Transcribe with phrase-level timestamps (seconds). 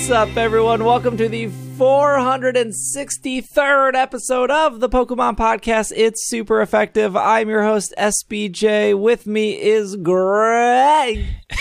[0.00, 0.84] What's up, everyone?
[0.84, 5.92] Welcome to the 463rd episode of the Pokemon Podcast.
[5.94, 7.14] It's super effective.
[7.14, 8.98] I'm your host, SBJ.
[8.98, 11.26] With me is Greg.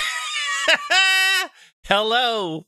[1.84, 2.66] Hello.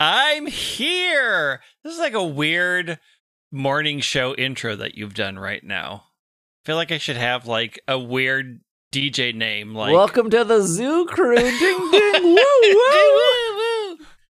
[0.00, 1.60] I'm here.
[1.84, 2.98] This is like a weird
[3.52, 6.02] morning show intro that you've done right now.
[6.64, 8.58] I feel like I should have like a weird
[8.92, 11.36] DJ name like Welcome to the Zoo Crew.
[11.36, 13.35] ding, ding, woo, woo.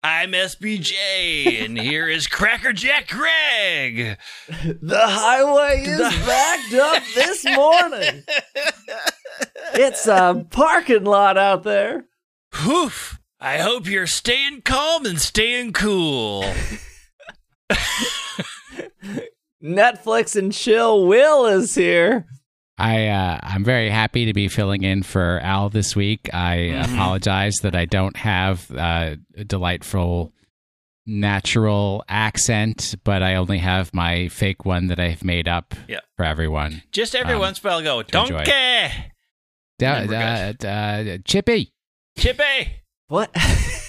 [0.08, 4.20] I'm SBJ and here is Cracker Jack Greg.
[4.64, 8.24] The highway is backed up this morning.
[9.74, 12.06] It's a parking lot out there.
[12.68, 13.18] Woof.
[13.40, 16.44] I hope you're staying calm and staying cool.
[19.64, 21.08] Netflix and chill.
[21.08, 22.28] Will is here.
[22.78, 26.30] I uh, I'm very happy to be filling in for Al this week.
[26.34, 26.94] I Mhm.
[26.94, 30.34] apologize that I don't have uh, a delightful
[31.08, 36.00] natural accent, but I only have my fake one that I've made up Yeah.
[36.18, 36.82] for everyone.
[36.92, 38.44] Just every Um, once in a while go, to enjoy.
[38.44, 38.94] Donkey!
[39.78, 40.16] Da- Never
[40.64, 41.72] uh, uh, Chippy.
[42.18, 42.82] Chippy!
[43.08, 43.30] What?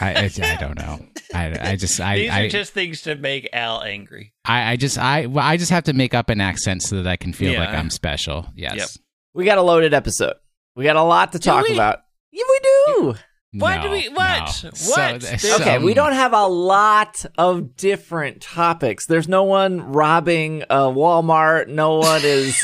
[0.00, 0.98] I, I I don't know.
[1.34, 4.32] I I just I These I, are just things to make Al angry.
[4.44, 7.06] I I just I well, I just have to make up an accent so that
[7.06, 8.46] I can feel like I'm special.
[8.54, 8.76] Yes.
[8.76, 8.88] Yep.
[9.34, 10.34] we got a loaded episode.
[10.74, 11.74] We got a lot to Do talk we?
[11.74, 12.00] about.
[12.32, 13.14] Yeah, we do.
[13.58, 14.14] Why No, do we- no.
[14.16, 14.48] what?
[14.50, 15.22] So- What?
[15.22, 19.06] so- Okay, we don't have a lot of different topics.
[19.06, 21.68] There's no one robbing a Walmart.
[21.68, 22.54] No one is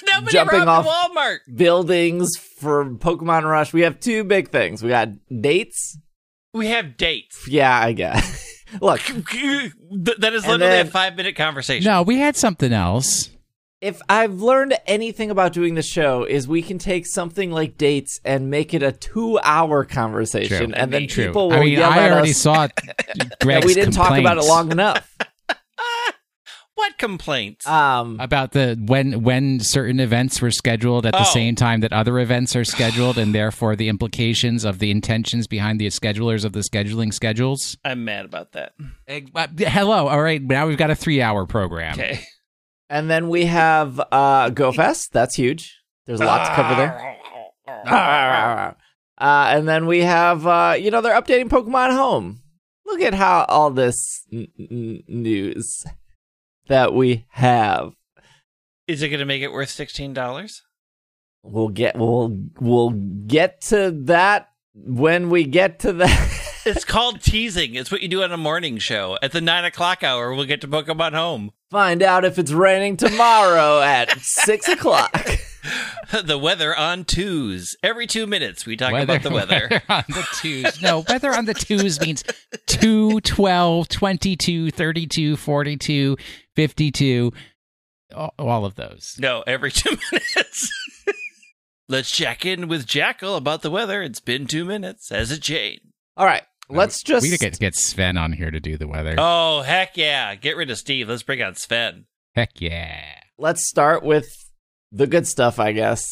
[0.28, 1.40] Jumping off- Walmart.
[1.54, 3.74] buildings for Pokemon Rush.
[3.74, 4.82] We have two big things.
[4.82, 5.10] We got
[5.42, 5.98] dates.
[6.58, 7.46] We have dates.
[7.48, 8.46] Yeah, I guess.
[8.80, 11.90] Look, that is literally then- a five minute conversation.
[11.90, 13.30] No, we had something else.
[13.80, 18.20] if I've learned anything about doing the show is we can take something like dates
[18.24, 20.74] and make it a two-hour conversation, True.
[20.74, 21.26] and then True.
[21.28, 22.66] people will I mean, yell I at already us saw
[23.16, 25.16] that Greg's we didn't talk about it long enough.
[26.78, 27.66] What complaints?
[27.66, 31.24] Um, about the when when certain events were scheduled at the Oh.
[31.24, 35.80] same time that other events are scheduled, and therefore the implications of the intentions behind
[35.80, 37.76] the schedulers of the scheduling schedules.
[37.84, 38.74] I'm mad about that.
[39.08, 40.40] Uh, Hello, all right.
[40.40, 41.94] Now we've got a three-hour program.
[41.98, 42.20] Okay.
[42.88, 45.10] and then we have uh, GoFest.
[45.10, 45.74] That's huge.
[46.06, 47.16] There's a lot to cover there.
[49.20, 52.40] Uh, and then we have, uh, you know, they're updating Pokemon Home.
[52.86, 55.84] Look at how all this n- n- news
[56.68, 57.92] that we have.
[58.86, 60.62] Is it going to make it worth sixteen dollars?
[61.42, 66.34] We'll get we'll we'll get to that when we get to that.
[66.66, 67.76] It's called teasing.
[67.76, 69.16] It's what you do on a morning show.
[69.22, 71.50] At the nine o'clock hour, we'll get to Pokemon Home.
[71.70, 75.14] Find out if it's raining tomorrow at six o'clock.
[76.24, 77.74] the weather on twos.
[77.82, 79.82] Every two minutes, we talk about the weather.
[79.88, 80.82] on the twos.
[80.82, 82.22] No, weather on the twos means
[82.66, 86.16] 2, 12, 22, 32, 42,
[86.58, 87.32] 52.
[88.16, 89.14] All, all of those.
[89.16, 90.68] No, every two minutes.
[91.88, 94.02] Let's check in with Jackal about the weather.
[94.02, 95.12] It's been two minutes.
[95.12, 95.78] As a Jane.
[96.16, 98.88] All right, let's oh, just We could get, get Sven on here to do the
[98.88, 99.14] weather.
[99.18, 100.34] Oh, heck yeah.
[100.34, 101.08] Get rid of Steve.
[101.08, 102.06] Let's bring on Sven.
[102.34, 103.04] Heck yeah.
[103.38, 104.26] let's start with
[104.90, 106.04] the good stuff, I guess.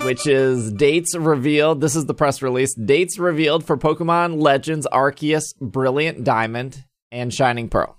[0.00, 1.82] Which is dates revealed.
[1.82, 2.74] This is the press release.
[2.74, 7.98] Dates revealed for Pokemon Legends Arceus, Brilliant Diamond, and Shining Pearl.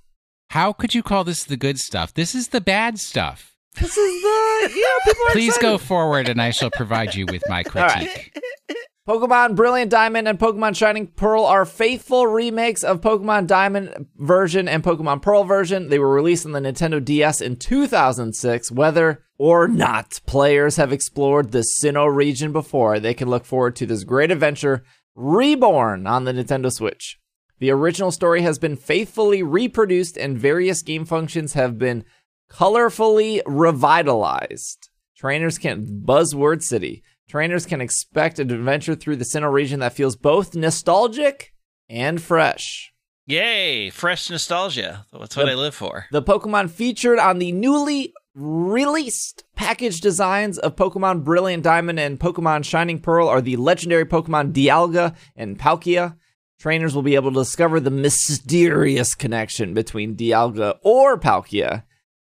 [0.55, 2.13] How could you call this the good stuff?
[2.13, 3.57] This is the bad stuff.
[3.73, 5.67] This is the know people are Please excited.
[5.67, 8.07] go forward and I shall provide you with my right.
[8.07, 8.38] critique.
[9.05, 14.81] Pokemon Brilliant Diamond and Pokemon Shining Pearl are faithful remakes of Pokemon Diamond version and
[14.81, 15.89] Pokemon Pearl version.
[15.89, 18.71] They were released on the Nintendo DS in 2006.
[18.71, 23.85] Whether or not players have explored the Sinnoh region before, they can look forward to
[23.85, 24.85] this great adventure
[25.15, 27.19] reborn on the Nintendo Switch.
[27.60, 32.04] The original story has been faithfully reproduced and various game functions have been
[32.52, 34.90] colorfully revitalized.
[35.18, 37.04] Trainers can buzzword city.
[37.30, 41.54] Trainers can expect an adventure through the Sinnoh region that feels both nostalgic
[41.90, 42.92] and fresh.
[43.25, 43.90] Yay.
[43.90, 45.06] Fresh nostalgia.
[45.12, 46.06] That's what The- I live for.
[46.12, 52.66] The Pokemon featured on the newly released package designs of Pokemon Brilliant Diamond and Pokemon
[52.66, 56.18] Shining Pearl are the legendary Pokemon Dialga and Palkia.
[56.60, 61.84] Trainers will be able to discover the mysterious connection between Dialga or Palkia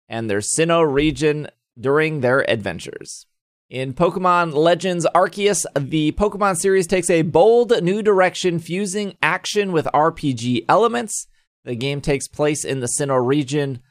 [0.07, 1.47] and their Sinnoh region
[1.79, 3.25] during their adventures.
[3.69, 9.85] In Pokemon Legends Arceus, the Pokemon series takes a bold new direction, fusing action with
[9.93, 11.27] RPG elements.
[11.65, 13.81] The game takes place in the Sinnoh region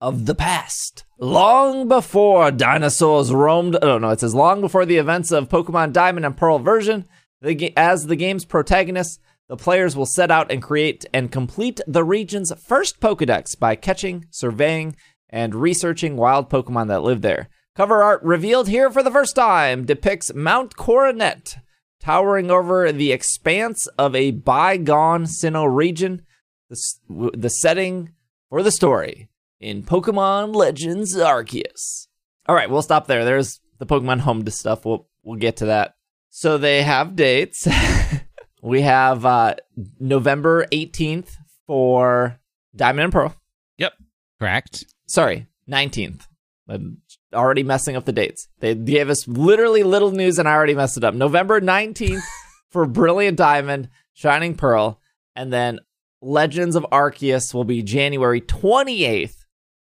[0.00, 3.76] of the past, long before dinosaurs roamed.
[3.82, 7.06] Oh no, it says long before the events of Pokemon Diamond and Pearl version.
[7.40, 12.04] The as the game's protagonist, The players will set out and create and complete the
[12.04, 14.96] region's first Pokedex by catching, surveying,
[15.28, 17.48] and researching wild Pokemon that live there.
[17.76, 21.56] Cover art revealed here for the first time depicts Mount Coronet,
[22.00, 26.22] towering over the expanse of a bygone Sinnoh region.
[26.70, 28.12] The, the setting
[28.48, 29.28] for the story
[29.60, 32.06] in Pokemon Legends Arceus.
[32.46, 33.24] All right, we'll stop there.
[33.24, 34.84] There's the Pokemon Home to stuff.
[34.84, 35.94] We'll we'll get to that.
[36.30, 37.66] So they have dates.
[38.64, 39.56] we have uh,
[40.00, 42.40] November 18th for
[42.74, 43.36] Diamond and Pearl.
[43.76, 43.92] Yep.
[44.38, 44.84] Correct.
[45.06, 46.22] Sorry, 19th.
[46.66, 47.02] I'm
[47.34, 48.48] already messing up the dates.
[48.60, 51.14] They gave us literally little news and I already messed it up.
[51.14, 52.22] November 19th
[52.70, 54.98] for Brilliant Diamond, Shining Pearl,
[55.36, 55.80] and then
[56.22, 59.43] Legends of Arceus will be January 28th,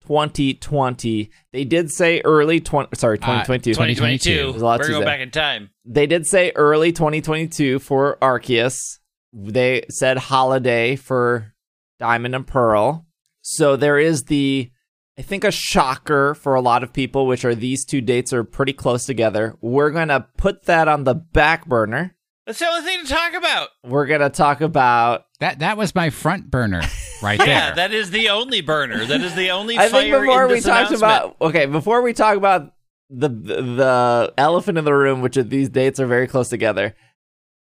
[0.08, 1.30] 2020.
[1.52, 3.72] They did say early uh, 20 sorry, 2022.
[3.74, 4.52] 2022.
[4.52, 4.52] 2022.
[4.58, 5.70] There's We're going back in time.
[5.84, 8.98] they did say early 2022 for Arceus.
[9.32, 11.54] They said holiday for
[11.98, 13.06] Diamond and Pearl.
[13.42, 14.70] So there is the,
[15.18, 18.44] I think, a shocker for a lot of people, which are these two dates are
[18.44, 19.56] pretty close together.
[19.60, 22.16] We're going to put that on the back burner.
[22.46, 23.68] That's the only thing to talk about.
[23.84, 25.26] We're going to talk about.
[25.40, 26.80] That that was my front burner
[27.22, 27.48] right there.
[27.48, 29.04] Yeah, that is the only burner.
[29.04, 31.36] That is the only I fire think before in we talked about.
[31.40, 32.72] Okay, before we talk about
[33.10, 36.94] the the elephant in the room, which are these dates are very close together.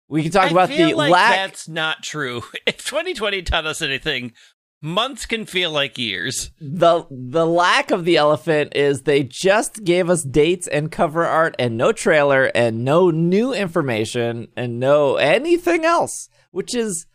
[0.08, 1.36] We can talk I about feel the like lack.
[1.36, 2.42] that's not true.
[2.66, 4.34] If 2020 taught us anything,
[4.82, 6.52] months can feel like years.
[6.60, 11.56] the the lack of the elephant is they just gave us dates and cover art
[11.60, 17.06] and no trailer and no new information and no anything else which is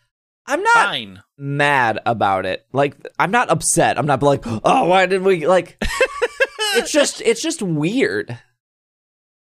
[0.46, 1.23] i'm not Fine.
[1.38, 5.76] mad about it like i'm not upset i'm not like oh why did we like
[6.75, 8.38] it's just it's just weird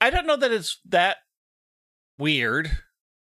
[0.02, 1.16] I don't know that it's that
[2.20, 2.70] weird.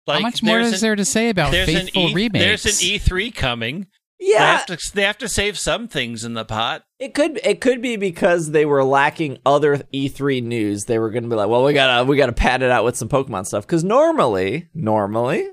[0.07, 2.63] Like, How much more is an- there to say about There's an, faithful e, remakes?
[2.63, 3.87] there's an E3 coming.
[4.19, 6.83] They yeah have, to, they have to save some things in the pot.
[6.99, 10.85] it could it could be because they were lacking other E3 news.
[10.85, 12.97] They were going to be like, "Well, we gotta we gotta pad it out with
[12.97, 15.47] some Pokemon stuff." Because normally, normally,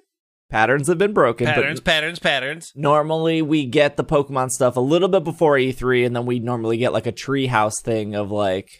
[0.50, 1.46] patterns have been broken.
[1.46, 2.72] Patterns, patterns, patterns.
[2.74, 6.76] normally we get the Pokemon stuff a little bit before E3, and then we normally
[6.76, 8.70] get like a treehouse thing of like,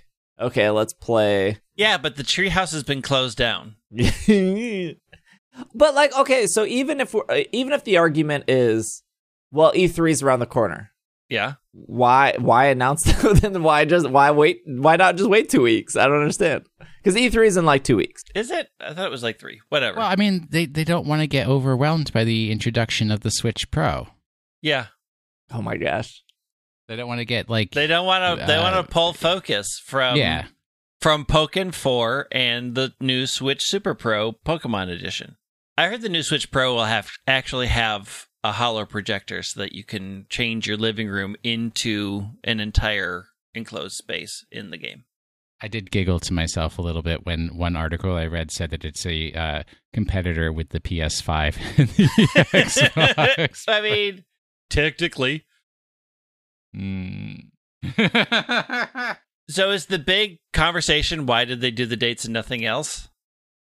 [0.41, 1.59] okay, let's play.
[1.77, 3.77] Yeah, but the treehouse has been closed down.
[5.75, 9.03] but like, okay, so even if we're, uh, even if the argument is,
[9.51, 10.93] well, E3 is around the corner,
[11.29, 11.55] Yeah.
[11.73, 13.03] why why announce
[13.41, 15.95] then why just why wait why not just wait two weeks?
[15.97, 16.65] I don't understand
[17.03, 18.23] because E3 is in like two weeks.
[18.35, 18.69] Is it?
[18.81, 19.61] I thought it was like three.
[19.69, 19.99] Whatever.
[19.99, 23.31] well, I mean, they they don't want to get overwhelmed by the introduction of the
[23.31, 24.09] Switch Pro.
[24.63, 24.87] yeah.
[25.51, 26.23] Oh my gosh.
[26.89, 28.47] They don't want to get like They don't want to.
[28.47, 30.47] They Uh, want to pull focus from yeah.
[31.01, 35.37] from Pokken 4 and the new Switch Super Pro Pokemon Edition.
[35.77, 39.73] I heard the new Switch Pro will have actually have a hollow projector so that
[39.73, 45.05] you can change your living room into an entire enclosed space in the game.
[45.61, 48.85] I did giggle to myself a little bit when one article I read said that
[48.85, 49.63] it's a uh,
[49.93, 52.05] competitor with the PS5 and the
[52.53, 53.65] Xbox.
[53.69, 54.25] I mean,
[54.71, 55.45] technically.
[56.77, 57.51] Mm.
[59.51, 63.09] So is the big conversation why did they do the dates and nothing else?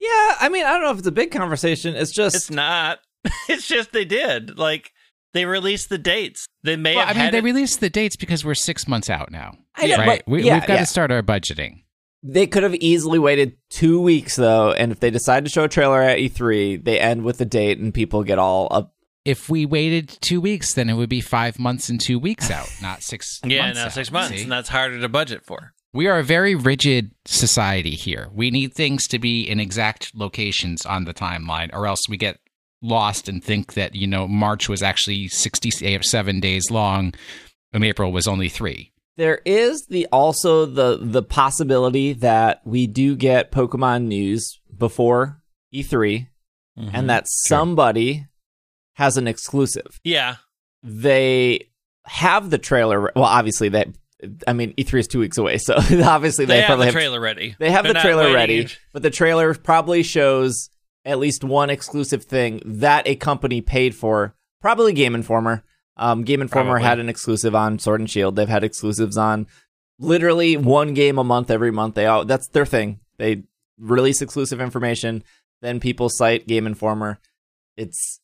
[0.01, 1.97] Yeah, I mean, I don't know if it's a big conversation.
[1.97, 3.01] It's just It's not.
[3.49, 4.59] It's just they did.
[4.59, 4.93] Like
[5.35, 6.47] they released the dates.
[6.63, 9.11] They may well, I mean, had they it- released the dates because we're six months
[9.11, 10.23] out now, I know, right?
[10.25, 10.81] but- we, yeah, we've got yeah.
[10.81, 11.85] to start our budgeting.
[12.23, 15.69] They could have easily waited two weeks though, and if they decide to show a
[15.69, 18.95] trailer at E3, they end with the date, and people get all up.
[19.25, 22.69] If we waited two weeks, then it would be five months and two weeks out,
[22.83, 23.41] not six.
[23.45, 24.43] Yeah, months now out, six months, see?
[24.43, 25.75] and that's harder to budget for.
[25.93, 28.29] We are a very rigid society here.
[28.33, 32.41] We need things to be in exact locations on the timeline, or else we get
[32.83, 37.15] lost and think that, you know, March was actually 67 days long
[37.73, 38.93] and April was only three.
[39.17, 45.43] There is the also the the possibility that we do get Pokemon news before
[45.75, 46.29] E3,
[46.79, 46.95] Mm-hmm.
[46.95, 48.27] and that somebody
[48.93, 49.99] has an exclusive.
[50.05, 50.37] yeah,
[50.85, 51.71] They
[52.07, 53.11] have the trailer.
[53.17, 53.89] Well, obviously that.
[54.47, 56.95] I mean, E3 is two weeks away, so obviously they, they, have probably the have
[56.95, 57.57] trailer ready.
[57.59, 60.71] They have They're the trailer ready, but the trailer probably shows
[61.09, 64.35] at least one exclusive thing that a company paid for.
[64.61, 65.65] Probably Game Informer.
[65.97, 66.85] Um, Game Informer Probably.
[66.85, 68.37] had an exclusive on Sword and Shield.
[68.37, 69.47] They've had exclusives on
[69.99, 71.95] literally one game a month every month.
[71.97, 73.01] They all that's their thing.
[73.17, 73.43] They
[73.79, 75.25] release exclusive information,
[75.63, 77.19] then people cite Game Informer.
[77.77, 78.21] It's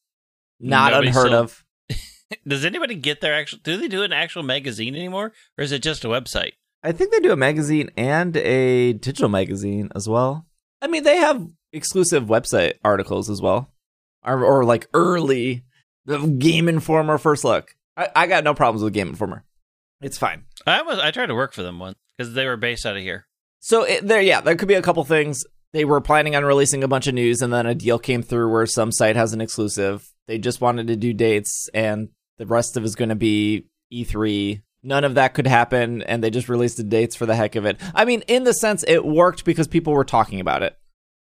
[0.61, 1.65] not Nobody unheard sold- of.
[2.47, 3.59] Does anybody get their actual?
[3.63, 6.53] Do they do an actual magazine anymore, or is it just a website?
[6.83, 10.47] I think they do a magazine and a digital magazine as well.
[10.85, 13.73] I mean, they have exclusive website articles as well,
[14.23, 15.65] or, or like early
[16.05, 17.75] The Game Informer first look.
[17.97, 19.45] I, I got no problems with Game Informer.
[20.03, 20.45] It's fine.
[20.67, 23.03] I was I tried to work for them once because they were based out of
[23.03, 23.27] here.
[23.61, 25.43] So it, there, yeah, there could be a couple things.
[25.73, 28.53] They were planning on releasing a bunch of news, and then a deal came through
[28.53, 30.07] where some site has an exclusive.
[30.29, 33.69] They just wanted to do dates, and the rest of it is going to be
[33.91, 34.61] E3.
[34.87, 37.65] None of that could happen, and they just released the dates for the heck of
[37.65, 37.81] it.
[37.95, 40.77] I mean, in the sense, it worked because people were talking about it,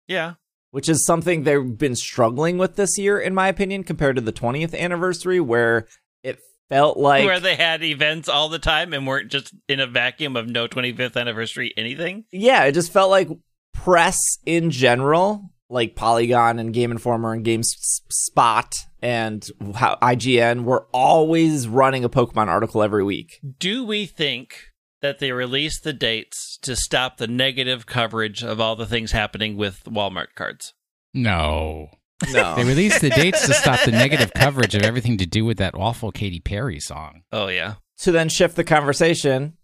[0.07, 0.35] Yeah,
[0.71, 4.33] which is something they've been struggling with this year, in my opinion, compared to the
[4.33, 5.88] 20th anniversary, where
[6.23, 6.38] it
[6.69, 10.37] felt like where they had events all the time and weren't just in a vacuum
[10.37, 12.25] of no 25th anniversary anything.
[12.30, 13.28] yeah, it just felt like
[13.75, 14.16] press
[14.47, 22.04] in general, like Polygon and Game Informer and GameSpot and how IGN were always running
[22.04, 23.40] a Pokemon article every week.
[23.58, 24.54] Do we think
[25.00, 29.56] that they released the dates to stop the negative coverage of all the things happening
[29.56, 30.74] with Walmart cards?
[31.14, 31.88] No.
[32.32, 32.54] No.
[32.56, 35.74] They released the dates to stop the negative coverage of everything to do with that
[35.74, 37.22] awful Katy Perry song.
[37.32, 37.74] Oh yeah.
[37.98, 39.54] to then shift the conversation,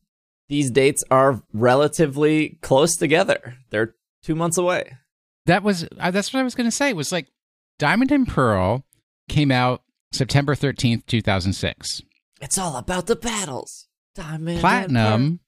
[0.49, 3.57] these dates are relatively close together.
[3.71, 4.93] They're two months away.
[5.47, 6.91] That was uh, that's what I was going to say.
[6.91, 7.29] It was like
[7.79, 8.85] Diamond and Pearl
[9.29, 12.03] came out September 13th, 2006.
[12.41, 13.89] It's all about the battles.
[14.15, 15.41] Diamond Platinum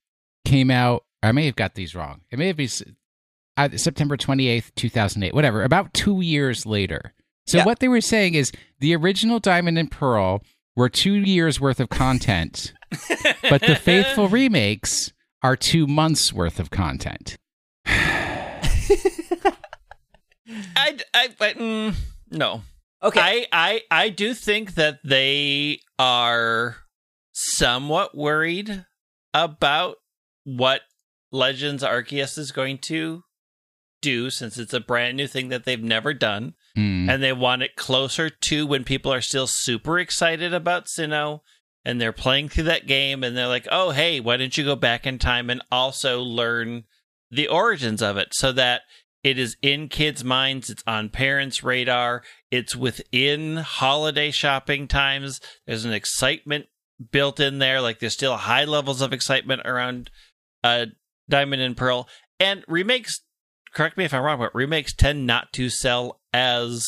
[0.45, 2.21] came out I may have got these wrong.
[2.31, 2.69] It may have been
[3.57, 7.13] uh, September 28th, 2008, whatever, about 2 years later.
[7.47, 7.65] So Yeah.
[7.65, 10.43] what they were saying is the original Diamond and Pearl
[10.77, 12.73] were 2 years worth of content,
[13.51, 15.13] but the faithful remakes
[15.43, 17.37] are 2 months worth of content.
[20.77, 21.95] I, I, I mm,
[22.31, 22.63] no.
[23.03, 23.21] Okay.
[23.21, 26.77] I, I, I do think that they are
[27.33, 28.85] somewhat worried
[29.33, 29.97] about
[30.45, 30.83] what
[31.31, 33.23] Legends Arceus is going to
[34.01, 36.55] do since it's a brand new thing that they've never done.
[36.79, 37.11] Hmm.
[37.11, 41.41] and they want it closer to when people are still super excited about Sinnoh
[41.85, 44.77] and they're playing through that game and they're like, oh, hey, why don't you go
[44.77, 46.85] back in time and also learn
[47.33, 48.83] the origins of it so that
[49.25, 55.41] it is in kids' minds, it's on parents' radar, it's within holiday shopping times.
[55.67, 56.67] There's an excitement
[57.11, 57.81] built in there.
[57.81, 60.11] Like there's still high levels of excitement around
[60.65, 60.87] uh,
[61.29, 62.09] Diamond and Pearl.
[62.41, 63.21] And remakes,
[63.75, 66.87] correct me if I'm wrong, but remakes tend not to sell as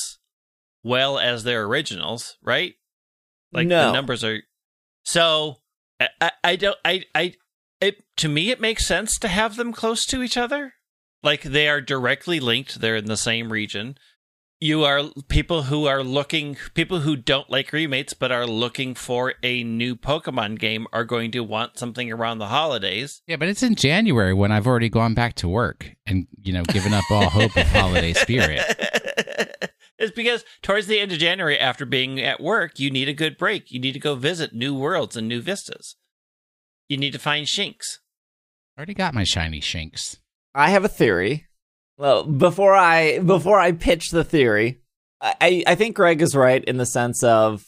[0.82, 2.74] well as their originals, right?
[3.52, 3.86] Like No.
[3.86, 4.38] the numbers are.
[5.04, 5.56] So
[5.98, 6.76] I, I, I don't.
[6.84, 7.34] I, I,
[7.80, 10.74] it to me it makes sense to have them close to each other.
[11.22, 12.80] Like they are directly linked.
[12.80, 13.96] They're in the same region.
[14.62, 19.32] You are people who are looking, people who don't like remakes but are looking for
[19.42, 23.22] a new Pokemon game are going to want something around the holidays.
[23.26, 26.62] Yeah, but it's in January when I've already gone back to work and, you know,
[26.64, 28.60] given up all hope of holiday spirit.
[29.98, 33.38] it's because towards the end of January, after being at work, you need a good
[33.38, 33.70] break.
[33.70, 35.96] You need to go visit new worlds and new vistas.
[36.86, 37.98] You need to find Shinx.
[38.76, 40.18] already got my shiny Shinx.
[40.54, 41.46] I have a theory.
[41.98, 44.80] Well, before I before I pitch the theory,
[45.20, 47.62] I, I think Greg is right in the sense of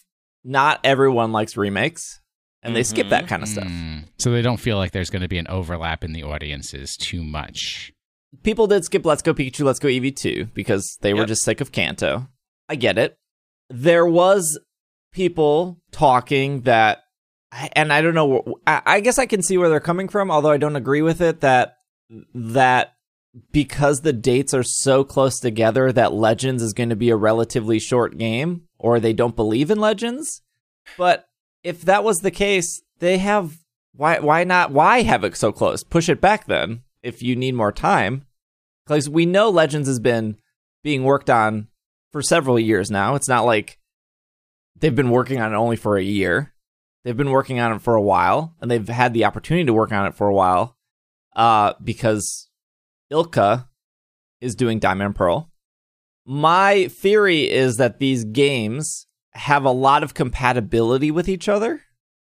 [0.44, 2.20] not everyone likes remakes,
[2.62, 3.28] and they skip that Mhm.
[3.28, 3.66] kind of stuff.
[3.68, 3.98] Hmm.
[4.18, 7.22] So they don't feel like there's going to be an overlap in the audiences too
[7.22, 7.92] much.
[8.42, 11.60] People did skip Let's Go Pikachu, Let's Go Eevee 2 because they were just sick
[11.60, 12.28] of Kanto.
[12.68, 13.18] I get it.
[13.68, 14.58] There was
[15.12, 17.00] people talking that,
[17.74, 18.58] and I don't know.
[18.66, 21.20] I I guess I can see where they're coming from, although I don't agree with
[21.20, 21.40] it.
[21.42, 21.76] That
[22.34, 22.94] that
[23.50, 27.78] because the dates are so close together, that Legends is going to be a relatively
[27.78, 30.42] short game, or they don't believe in Legends.
[30.98, 31.26] But
[31.62, 33.58] if that was the case, they have
[33.94, 35.82] why why not why have it so close?
[35.82, 38.26] Push it back then if you need more time.
[38.86, 40.36] Because we know Legends has been
[40.82, 41.68] being worked on
[42.10, 43.14] for several years now.
[43.14, 43.78] It's not like
[44.78, 46.52] they've been working on it only for a year.
[47.04, 49.92] They've been working on it for a while, and they've had the opportunity to work
[49.92, 50.76] on it for a while.
[51.34, 52.48] Uh, because
[53.12, 53.66] ILCA
[54.40, 55.50] is doing Diamond and Pearl.
[56.26, 61.80] My theory is that these games have a lot of compatibility with each other,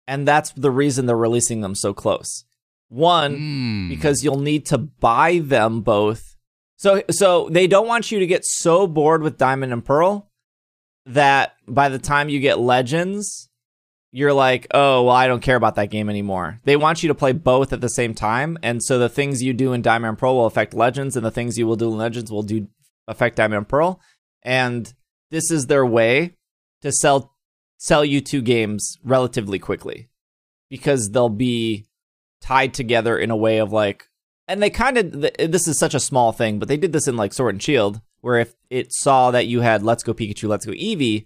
[0.08, 2.46] and that's the reason they're releasing them so close.
[2.90, 3.90] One, Hmm.
[3.90, 6.36] because you'll need to buy them both.
[6.78, 10.30] So so they don't want you to get so bored with Diamond and Pearl
[11.06, 13.50] that by the time you get Legends,
[14.16, 17.16] you're like, "Oh, well, I don't care about that game anymore." They want you to
[17.16, 20.36] play both at the same time, and so the things you do in Diamond Pearl
[20.36, 22.68] will affect Legends and the things you will do in Legends will do
[23.10, 24.00] affect Diamond Pearl.
[24.42, 24.94] And
[25.32, 26.38] this is their way
[26.82, 27.36] to sell
[27.78, 30.08] sell you two games relatively quickly
[30.70, 31.86] because they'll be
[32.42, 34.08] tied together in a way of like
[34.48, 35.12] and they kind of
[35.52, 38.00] this is such a small thing but they did this in like sword and shield
[38.22, 41.26] where if it saw that you had let's go pikachu let's go eevee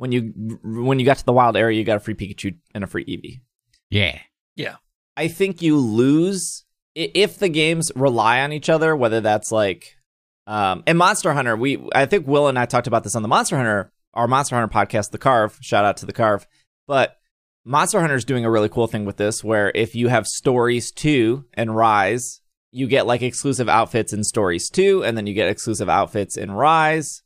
[0.00, 0.32] when you
[0.64, 3.04] when you got to the wild area, you got a free Pikachu and a free
[3.04, 3.42] Eevee.
[3.90, 4.18] Yeah.
[4.56, 4.76] Yeah.
[5.14, 6.64] I think you lose
[6.94, 9.98] if the games rely on each other, whether that's like
[10.46, 13.28] um and Monster Hunter, we I think Will and I talked about this on the
[13.28, 15.58] Monster Hunter, our Monster Hunter podcast, The Carve.
[15.60, 16.46] Shout out to The Carve.
[16.88, 17.18] But
[17.66, 20.92] Monster Hunter is doing a really cool thing with this where if you have stories
[20.92, 22.40] 2 and Rise,
[22.72, 26.50] you get like exclusive outfits in stories 2 and then you get exclusive outfits in
[26.52, 27.22] Rise.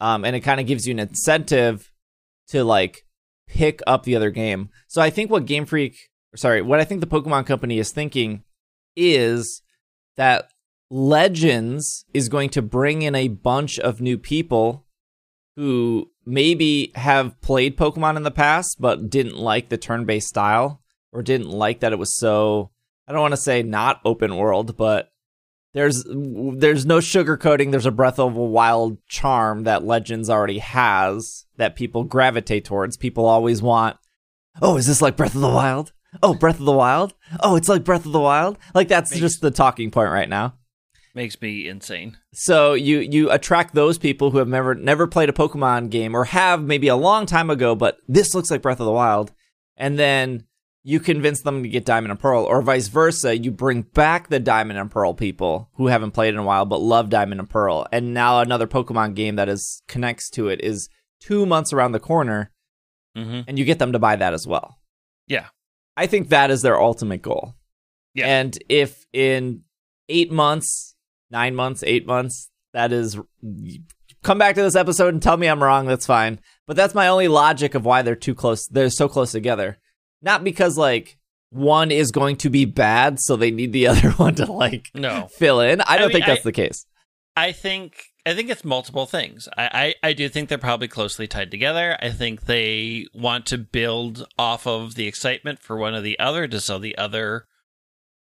[0.00, 1.89] Um and it kind of gives you an incentive
[2.50, 3.04] to like
[3.48, 4.70] pick up the other game.
[4.88, 5.96] So I think what Game Freak
[6.36, 8.44] sorry, what I think the Pokemon Company is thinking
[8.96, 9.62] is
[10.16, 10.50] that
[10.90, 14.86] Legends is going to bring in a bunch of new people
[15.56, 20.80] who maybe have played Pokemon in the past but didn't like the turn-based style
[21.12, 22.70] or didn't like that it was so
[23.10, 25.10] I don't want to say not open world, but
[25.74, 27.72] there's there's no sugarcoating.
[27.72, 32.96] There's a Breath of a Wild charm that Legends already has that people gravitate towards.
[32.96, 33.96] People always want.
[34.60, 35.92] Oh, is this like Breath of the Wild?
[36.22, 37.14] Oh, Breath of the Wild.
[37.40, 38.58] Oh, it's like Breath of the Wild.
[38.74, 40.54] Like that's Makes- just the talking point right now.
[41.14, 42.18] Makes me insane.
[42.32, 46.24] So you you attract those people who have never never played a Pokemon game or
[46.24, 49.32] have maybe a long time ago, but this looks like Breath of the Wild,
[49.76, 50.44] and then
[50.84, 53.36] you convince them to get Diamond and Pearl, or vice versa.
[53.36, 56.80] You bring back the Diamond and Pearl people who haven't played in a while but
[56.80, 60.88] love Diamond and Pearl, and now another Pokemon game that is connects to it is
[61.20, 62.50] two months around the corner,
[63.16, 64.78] hmm and you get them to buy that as well.
[65.26, 65.46] Yeah.
[65.96, 67.54] I think that is their ultimate goal.
[68.14, 68.26] Yeah.
[68.26, 69.62] And if in
[70.08, 70.94] eight months,
[71.30, 73.18] nine months, eight months, that is
[74.22, 76.40] come back to this episode and tell me I'm wrong, that's fine.
[76.66, 79.78] But that's my only logic of why they're too close they're so close together.
[80.22, 81.16] Not because like
[81.50, 85.28] one is going to be bad, so they need the other one to like No.
[85.36, 85.80] fill in.
[85.82, 86.86] I don't mean, think that's I- the case.
[87.36, 87.94] I think
[88.26, 89.48] I think it's multiple things.
[89.56, 91.96] I, I, I do think they're probably closely tied together.
[92.00, 96.46] I think they want to build off of the excitement for one or the other
[96.46, 97.46] to sell the other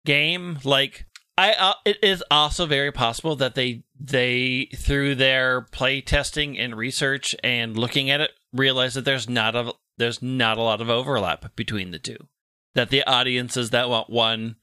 [0.06, 0.58] game.
[0.64, 6.58] Like I, uh, it is also very possible that they they through their play testing
[6.58, 10.80] and research and looking at it realize that there's not a there's not a lot
[10.80, 12.28] of overlap between the two.
[12.74, 14.56] That the audiences that want one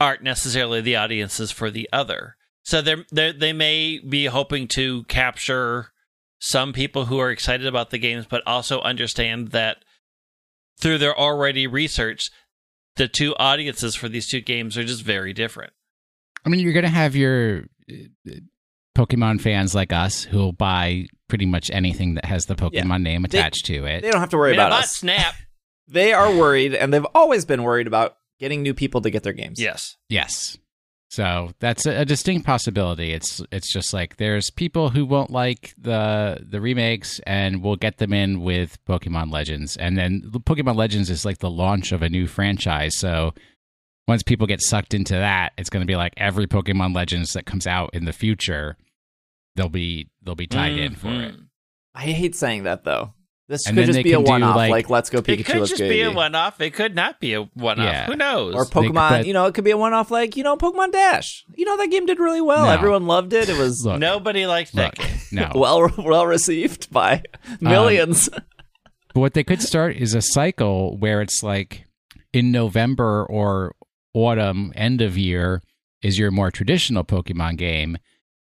[0.00, 2.36] aren't necessarily the audiences for the other.
[2.62, 5.92] So they they they may be hoping to capture
[6.38, 9.78] some people who are excited about the games, but also understand that
[10.80, 12.30] through their already research,
[12.96, 15.72] the two audiences for these two games are just very different.
[16.44, 18.32] I mean, you're going to have your uh,
[18.96, 23.38] Pokemon fans like us who'll buy pretty much anything that has the Pokemon name They-
[23.38, 24.02] attached to it.
[24.02, 24.96] They don't have to worry I mean, about not us.
[24.96, 25.34] Snap.
[25.92, 29.32] They are worried, and they've always been worried about getting new people to get their
[29.32, 29.60] games.
[29.60, 29.96] yes.
[30.08, 30.56] Yes.
[31.10, 33.12] So that's a, a distinct possibility.
[33.12, 37.98] It's it's just like there's people who won't like the the remakes, and we'll get
[37.98, 42.08] them in with Pokemon Legends, and then Pokemon Legends is like the launch of a
[42.08, 42.96] new franchise.
[42.96, 43.34] So
[44.06, 47.44] once people get sucked into that, it's going to be like every Pokemon Legends that
[47.44, 48.76] comes out in the future,
[49.56, 51.34] they'll be they'll be tied in for it.
[51.34, 51.46] Mhm.
[51.92, 53.14] I hate saying that though.
[53.50, 54.54] This And could just be a one-off.
[54.54, 55.28] Like, like- let's go Pikachu.
[55.32, 56.60] It Pikachu, could just go be a one off.
[56.60, 57.84] It could not be a one off.
[57.84, 58.06] Yeah.
[58.06, 58.54] Who knows?
[58.54, 60.12] Or They could- Pokemon, but- you know, it could be a one-off.
[60.12, 61.44] Like you know, Pokemon Dash.
[61.56, 62.66] You know, that game did really well.
[62.66, 62.70] No.
[62.70, 63.48] Everyone loved it.
[63.48, 65.08] It was Look, Nobody liked that game.
[65.32, 65.50] no.
[65.56, 68.28] well well received by um, millions.
[69.12, 71.84] But what they could start is a cycle where it's like
[72.32, 73.74] in November or
[74.14, 75.62] autumn, end of year,
[76.00, 77.98] is your more traditional Pokemon game.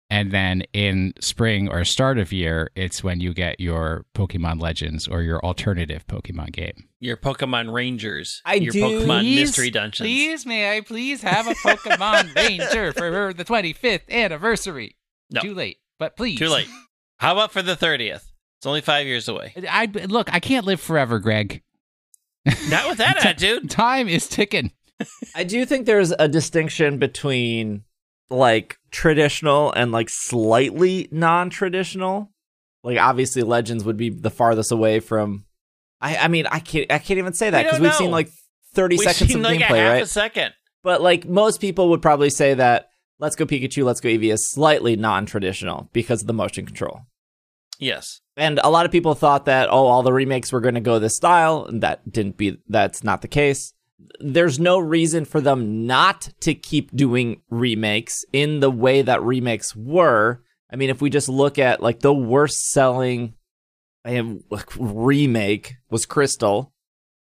[0.09, 5.05] And then in spring or start of year, it's when you get your Pokemon Legends
[5.05, 6.87] or your alternative Pokemon game.
[7.01, 8.41] Your Pokemon Rangers.
[8.45, 10.07] I your do- Pokemon Please, Mystery Dungeons.
[10.07, 14.95] Please, may I please have a Pokemon Ranger for the 25th anniversary?
[15.29, 15.41] No.
[15.41, 16.39] Too late, but please.
[16.39, 16.69] Too late.
[17.17, 18.23] How about for the 30th?
[18.59, 19.53] It's only five years away.
[19.69, 20.33] I look.
[20.33, 21.63] I can't live forever, Greg.
[22.69, 23.69] Not with that attitude.
[23.69, 24.71] Time is ticking.
[25.35, 27.83] I do think there's a distinction between
[28.29, 32.31] like traditional and like slightly non-traditional.
[32.83, 35.45] Like obviously Legends would be the farthest away from
[36.01, 38.29] I I mean I can't I can't even say that because don't we've seen like
[38.73, 40.03] 30 We've seconds of like a gameplay, half right?
[40.03, 40.53] a second.
[40.83, 44.49] But like most people would probably say that Let's Go Pikachu, Let's Go Eevee is
[44.51, 47.01] slightly non-traditional because of the motion control.
[47.79, 48.21] Yes.
[48.35, 50.99] And a lot of people thought that oh all the remakes were going to go
[50.99, 53.73] this style and that didn't be that's not the case.
[54.19, 59.75] There's no reason for them not to keep doing remakes in the way that remakes
[59.75, 60.41] were.
[60.71, 63.33] I mean if we just look at like the worst selling
[64.05, 64.41] um,
[64.77, 66.73] remake was Crystal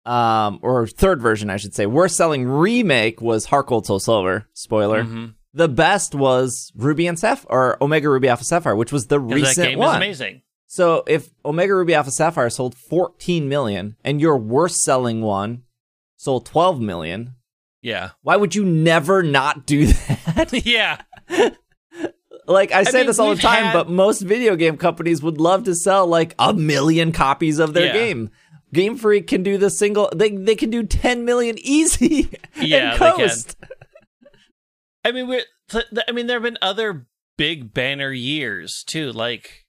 [0.06, 1.86] um or third version I should say.
[1.86, 4.48] Worst selling remake was Gold Soul Silver.
[4.54, 5.04] Spoiler.
[5.04, 5.34] Mhm.
[5.54, 9.56] The best was Ruby and Sapphire or Omega Ruby Alpha Sapphire, which was the recent
[9.58, 9.96] that game one.
[9.96, 10.42] is amazing.
[10.68, 15.64] So if Omega Ruby Alpha Sapphire sold 14 million and your worst selling one
[16.20, 17.36] sold 12 million,
[17.82, 18.10] Yeah.
[18.22, 20.50] why would you never not do that?
[20.66, 21.02] yeah.
[22.48, 25.40] like I say mean, this all the time, had- but most video game companies would
[25.40, 27.94] love to sell like a million copies of their Yeah.
[27.94, 28.30] game.
[28.74, 32.94] Game Freak can do the single they they can do 10 million easy Yeah, and
[32.94, 33.18] they can.
[33.18, 33.56] coast.
[35.06, 35.28] I mean,
[35.70, 39.12] th- I mean, there have been other big banner years too.
[39.12, 39.66] Like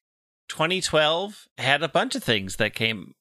[0.48, 3.14] 2012 had a bunch of things that came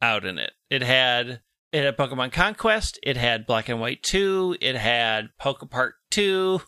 [0.00, 0.52] out in it.
[0.70, 1.40] It had
[1.72, 2.98] it had Pokemon Conquest.
[3.02, 4.56] It had Black and White 2.
[4.60, 6.60] It had Poke Park 2.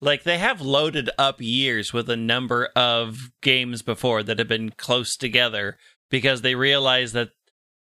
[0.00, 4.70] Like they have loaded up years with a number of games before that have been
[4.70, 5.78] close together
[6.10, 7.30] because they realize that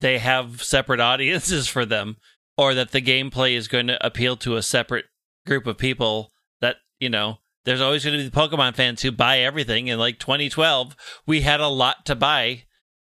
[0.01, 2.17] they have separate audiences for them
[2.57, 5.07] or that the gameplay is going to appeal to a separate
[5.47, 9.11] group of people that you know there's always going to be the pokemon fans who
[9.11, 10.95] buy everything in like 2012
[11.27, 12.63] we had a lot to buy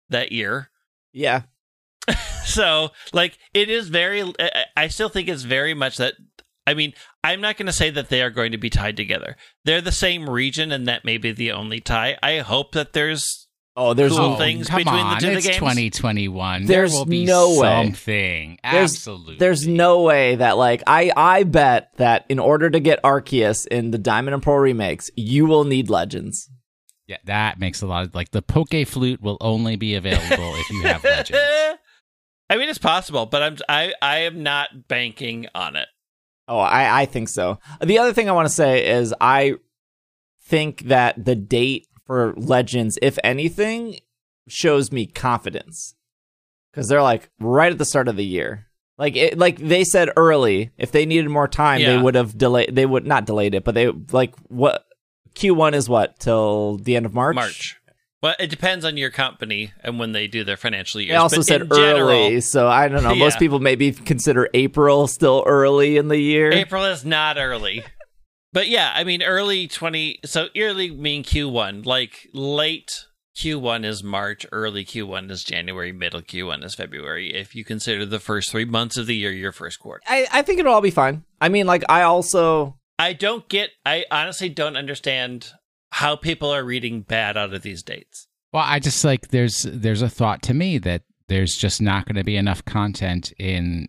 [0.09, 0.69] that year
[1.11, 1.41] Yeah.
[2.53, 6.13] so like it is very I- i still think it's very much that
[6.67, 9.35] i mean i'm not going to say that they are going to be tied together
[9.65, 13.45] they're the same region and that may be the only tie i hope that there's
[13.81, 15.55] Oh, there's Cool a- things come between the two of the games?
[15.55, 16.65] 2021.
[16.65, 17.83] There's there will be no way.
[17.85, 18.59] something.
[18.61, 19.37] There's- Absolutely.
[19.37, 23.91] There's no way that like I I bet that in order to get Arceus in
[23.91, 26.49] the Diamond and Pearl remakes, you will need Legends.
[27.07, 30.69] Yeah, that makes a lot of like the Poke Flute will only be available if
[30.71, 31.78] you have Legends.
[32.49, 35.87] I mean it's possible but i'm i i am not banking on it
[36.49, 37.59] Oh, I I think so.
[37.79, 39.53] The other thing I want to say is I
[40.47, 43.99] think that the date for Legends, if anything,
[44.47, 45.93] shows me confidence
[46.71, 48.65] because they're like right at the start of the year.
[48.97, 52.75] Like it, like they said early, if they needed more time, they would have delayed.
[52.75, 54.85] They would not delayed it, but they like what
[55.35, 57.35] Q one is what till the end of March.
[57.35, 57.78] March.
[58.21, 61.11] Well, it depends on your company and when they do their financial years.
[61.11, 63.15] They also but said in general, early, so I don't know.
[63.15, 66.51] Most people maybe consider April still early in the year.
[66.51, 67.83] April is not early.
[68.51, 71.85] But yeah, I mean early 20 so early mean Q1.
[71.85, 73.05] Like late
[73.37, 78.19] Q1 is March, early Q1 is January, middle Q1 is February if you consider the
[78.19, 80.01] first 3 months of the year your first quarter.
[80.07, 81.23] I, I think it'll all be fine.
[81.39, 85.53] I mean, like I also I don't get I honestly don't understand
[85.91, 88.27] how people are reading bad out of these dates.
[88.53, 92.15] Well, I just like there's there's a thought to me that there's just not going
[92.15, 93.87] to be enough content in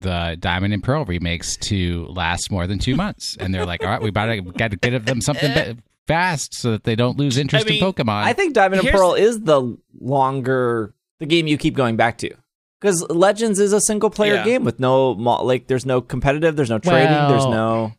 [0.00, 3.88] the Diamond and Pearl remakes to last more than two months, and they're like, all
[3.90, 7.38] right, we better got to get them something be- fast so that they don't lose
[7.38, 8.24] interest I mean, in Pokemon.
[8.24, 12.18] I think Diamond and Here's- Pearl is the longer the game you keep going back
[12.18, 12.34] to.
[12.80, 14.44] Because Legends is a single player Yeah.
[14.44, 17.92] game with no like there's no competitive, there's no trading, there's no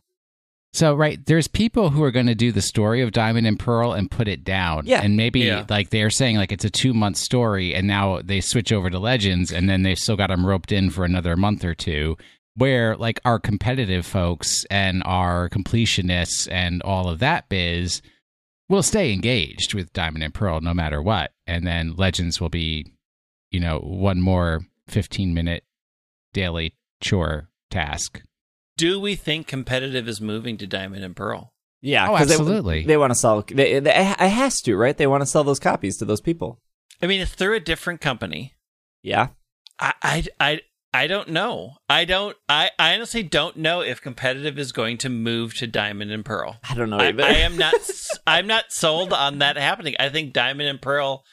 [0.74, 3.92] So right, there's people who are going to do the story of Diamond and Pearl
[3.92, 4.82] and put it down.
[4.86, 5.02] Yeah.
[5.02, 5.64] And maybe Yeah.
[5.70, 8.98] like they're saying like it's a 2 month story and now they switch over to
[8.98, 12.16] Legends and then they've still got them roped in for another month or two
[12.56, 18.02] where like our competitive folks and our completionists and all of that biz
[18.68, 21.32] will stay engaged with Diamond and Pearl no matter what.
[21.46, 22.84] And then Legends will be
[23.52, 25.62] you know one more 15 minute
[26.32, 28.20] daily chore task.
[28.76, 31.52] Do we think competitive is moving to Diamond and Pearl?
[31.80, 32.08] yeah.
[32.08, 32.84] Oh, 'cause they- absolutely.
[32.84, 33.42] They, want to sell.
[33.46, 34.96] They, they, it has to, right?
[34.96, 36.60] They want to sell those copies to those people.
[37.02, 38.54] I mean, it's through a different company.
[39.02, 39.28] Yeah.
[39.78, 40.60] I, I, I,
[40.94, 41.72] I don't know.
[41.88, 42.36] I don't.
[42.48, 46.56] I, I honestly don't know if competitive is going to move to Diamond and Pearl.
[46.68, 47.24] I don't know I, either.
[47.24, 47.74] I am not.
[47.74, 49.96] s- I'm not sold on that happening.
[49.98, 51.24] I think Diamond and Pearl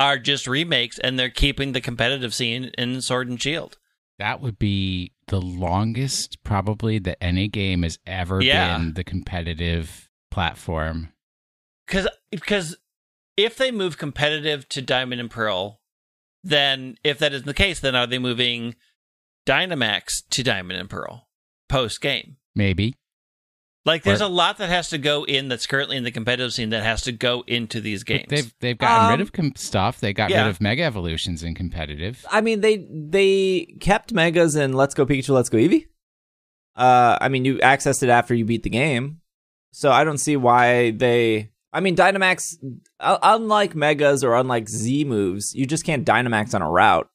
[0.00, 3.76] are just remakes, and they're keeping the competitive scene in Sword and Shield.
[4.18, 8.76] That would be the longest, probably, that any game has ever Yeah.
[8.78, 11.12] been the competitive platform.
[11.86, 12.76] Because because
[13.36, 15.80] if they move competitive to Diamond and Pearl,
[16.42, 18.74] then if that isn't the case, then are they moving
[19.46, 21.28] Dynamax to Diamond and Pearl
[21.68, 22.36] post game?
[22.54, 22.94] Maybe.
[23.88, 26.52] Like, there's Or- a lot that has to go in that's currently in the competitive
[26.52, 28.26] scene that has to go into these games.
[28.28, 29.98] They've they've gotten Um, rid of com- stuff.
[29.98, 30.42] They got yeah.
[30.42, 32.24] rid of Mega Evolutions in competitive.
[32.30, 35.86] I mean, they they kept megas in Let's Go Pikachu, Let's Go Eevee.
[36.76, 39.20] Uh, I mean, you accessed it after you beat the game,
[39.72, 41.50] so I don't see why they.
[41.72, 42.56] I mean, Dynamax,
[43.00, 47.08] uh, unlike megas or unlike Z moves, you just can't Dynamax on a route.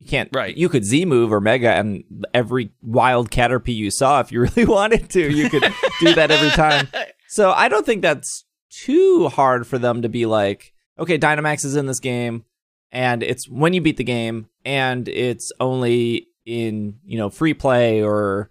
[0.00, 0.28] You can't.
[0.32, 0.56] Right.
[0.56, 2.04] You could Z move or Mega, and
[2.34, 5.64] every wild Caterpie you saw, if you really wanted to, you could
[6.00, 6.88] do that every time.
[7.26, 11.74] So I don't think that's too hard for them to be like, okay, Dynamax is
[11.74, 12.44] in this game,
[12.92, 18.04] and it's when you beat the game, and it's only in you know free play
[18.04, 18.50] or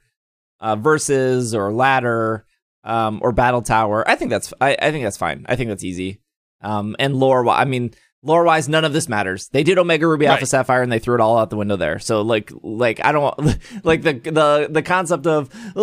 [0.60, 2.46] uh, versus or ladder
[2.84, 4.04] um, or battle tower.
[4.06, 5.46] I think that's I, I think that's fine.
[5.48, 6.22] I think that's easy.
[6.62, 9.50] Um, and lore, I mean, lore wise, none of this matters.
[9.50, 10.48] They did Omega Ruby Alpha Right.
[10.48, 12.00] Sapphire and they threw it all out the window there.
[12.00, 13.38] So like, like I don't
[13.84, 15.80] like the the the concept of uh,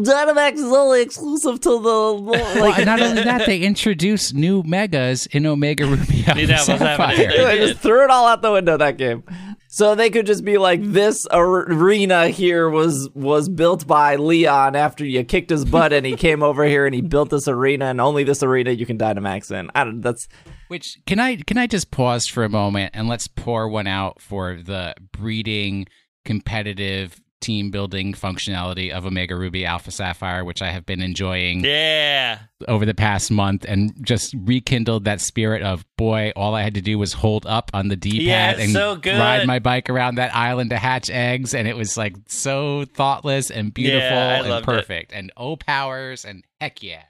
[0.00, 2.76] Dynamax is only exclusive to the like.
[2.78, 6.56] and not only that, they introduced new megas in Omega Ruby Alpha Yeah.
[6.58, 7.16] Sapphire.
[7.16, 9.22] They just threw it all out the window that game.
[9.68, 15.04] So they could just be like, this arena here was was built by Leon after
[15.04, 18.00] you kicked his butt, and he came over here and he built this arena, and
[18.00, 19.70] only this arena you can Dynamax in.
[19.74, 20.00] I don't.
[20.00, 20.28] That's
[20.68, 24.20] Which can I can I just pause for a moment and let's pour one out
[24.20, 25.86] for the breeding
[26.24, 32.38] competitive team building functionality of Omega Ruby Alpha Sapphire, which I have been enjoying Yeah.
[32.66, 36.80] over the past month and just rekindled that spirit of boy, all I had to
[36.80, 39.18] do was hold up on the D Yeah, pad it's and so good.
[39.18, 43.50] ride my bike around that island to hatch eggs, and it was like so thoughtless
[43.50, 44.66] and beautiful Yeah, and loved it.
[44.66, 45.12] perfect.
[45.12, 47.02] And O powers and heck yeah.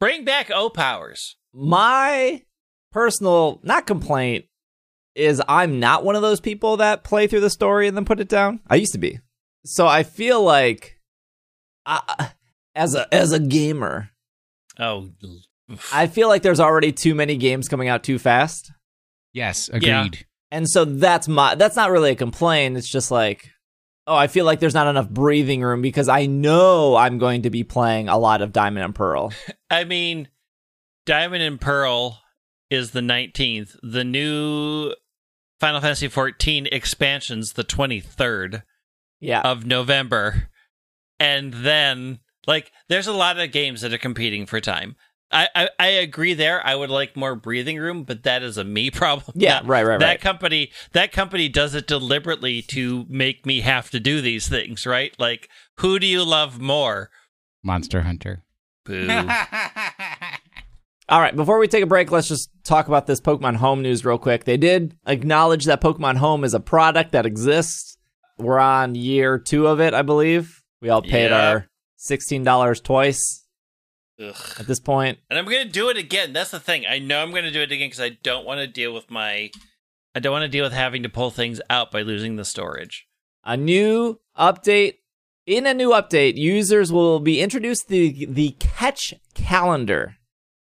[0.00, 1.36] Bring back O powers.
[1.52, 2.42] my
[2.92, 4.44] personal not complaint
[5.14, 8.20] is I'm not one of those people that play through the story and then put
[8.20, 8.60] it down.
[8.68, 9.18] I used to be,
[9.66, 10.98] so I feel like,
[11.84, 12.30] I,
[12.74, 14.10] as a as a gamer,
[14.78, 15.10] Oh,
[15.92, 18.70] I feel like there's already too many games coming out too fast.
[19.32, 20.02] Yes, Yeah.
[20.04, 20.26] agreed.
[20.50, 22.76] And so that's my that's not really a complaint.
[22.76, 23.50] It's just like,
[24.06, 27.50] oh, I feel like there's not enough breathing room because I know I'm going to
[27.50, 29.32] be playing a lot of Diamond and Pearl.
[29.70, 30.28] I mean,
[31.04, 32.20] Diamond and Pearl
[32.70, 33.76] is the 19th.
[33.82, 34.92] The new
[35.60, 38.62] Final Fantasy 14 expansion's the 23rd
[39.20, 39.40] Yeah.
[39.42, 40.48] of November.
[41.18, 44.96] And then, like, there's a lot of games that are competing for time.
[45.32, 46.64] I, I, I agree there.
[46.64, 49.32] I would like more breathing room, but that is a me problem.
[49.34, 50.20] yeah, Not- right, right, that right.
[50.20, 55.12] company that company does it deliberately to make me have to do these things, right?
[55.18, 55.48] Like,
[55.78, 57.10] who do you love more?
[57.64, 58.44] Monster Hunter.
[58.84, 59.08] Boo.
[61.08, 64.04] All right, before we take a break, let's just talk about this Pokemon Home news
[64.04, 64.44] real quick.
[64.44, 67.95] They did acknowledge that Pokemon Home is a product that exists.
[68.38, 70.62] We're on year two of it, I believe.
[70.80, 71.48] We all paid Yeah.
[71.50, 71.68] our
[71.98, 73.44] $16 twice
[74.20, 74.34] Ugh.
[74.58, 74.80] at this.
[74.86, 76.32] And I'm gonna do it again.
[76.32, 76.84] That's the thing.
[76.88, 79.50] I know I'm gonna do it again because I don't want to deal with my.
[80.14, 83.06] I don't want to deal with having to pull things out by losing the storage.
[83.44, 84.94] A new update.
[85.46, 90.16] In a new update, users will be introduced the, the Catch Calendar.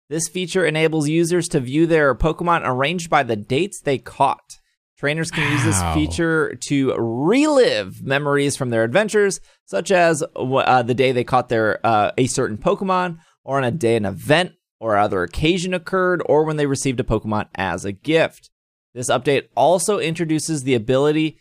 [0.09, 4.59] This feature enables users to view their Pokemon arranged by the dates they caught.
[5.01, 10.93] Trainers can use this feature to relive memories from their adventures, such as uh, the
[10.93, 14.95] day they caught their uh, a certain Pokemon, or on a day an event or
[14.95, 18.51] other occasion occurred, or when they received a Pokemon as a gift.
[18.93, 21.39] This update also introduces the ability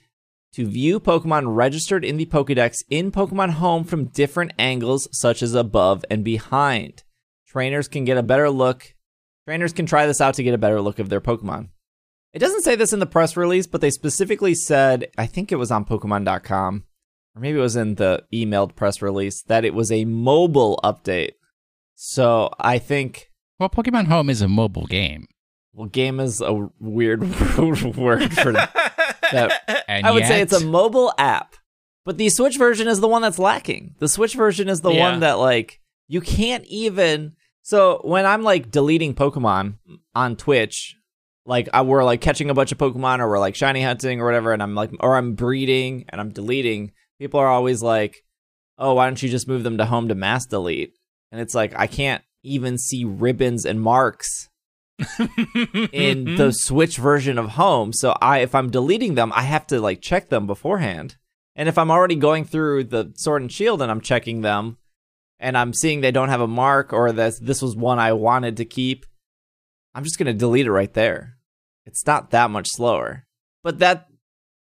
[0.55, 5.55] to view Pokemon registered in the Pokedex in Pokemon Home from different angles, such as
[5.55, 7.03] above and behind.
[7.47, 8.95] Trainers can get a better look.
[9.47, 11.69] Trainers can try this out to get a better look of their Pokemon.
[12.33, 15.57] It doesn't say this in the press release, but they specifically said, I think it
[15.57, 16.85] was on Pokemon.com,
[17.35, 21.33] or maybe it was in the emailed press release, that it was a mobile update.
[21.97, 25.27] So I think, Well, Pokemon Home is a mobile game.
[25.73, 27.23] well, game is a weird
[27.97, 29.15] word for that.
[29.87, 31.55] And I would say it's a mobile app,
[32.05, 33.95] but the Switch version is the one that's lacking.
[34.01, 35.09] The Switch version is the Yeah.
[35.11, 37.35] one that like you can't even.
[37.63, 39.75] So when I'm like deleting Pokemon
[40.15, 40.97] on Twitch,
[41.51, 44.25] like I, we're like catching a bunch of Pokemon or we're like shiny hunting or
[44.25, 46.93] whatever, and I'm like, or I'm breeding and I'm deleting.
[47.19, 48.25] People are always like,
[48.79, 50.95] "Oh, why don't you just move them to home to mass delete?"
[51.33, 54.49] And it's like I can't even see ribbons and marks
[55.93, 57.93] in the Switch version of Home.
[57.93, 61.17] So I if I'm deleting them, I have to like check them beforehand.
[61.57, 64.79] And if I'm already going through the Sword and Shield and I'm checking them
[65.41, 68.59] and I'm seeing they don't have a mark or that this was one I wanted
[68.59, 69.05] to keep,
[69.97, 71.39] I'm just going to delete it right there.
[71.91, 73.27] It's not that much slower.
[73.63, 74.07] But that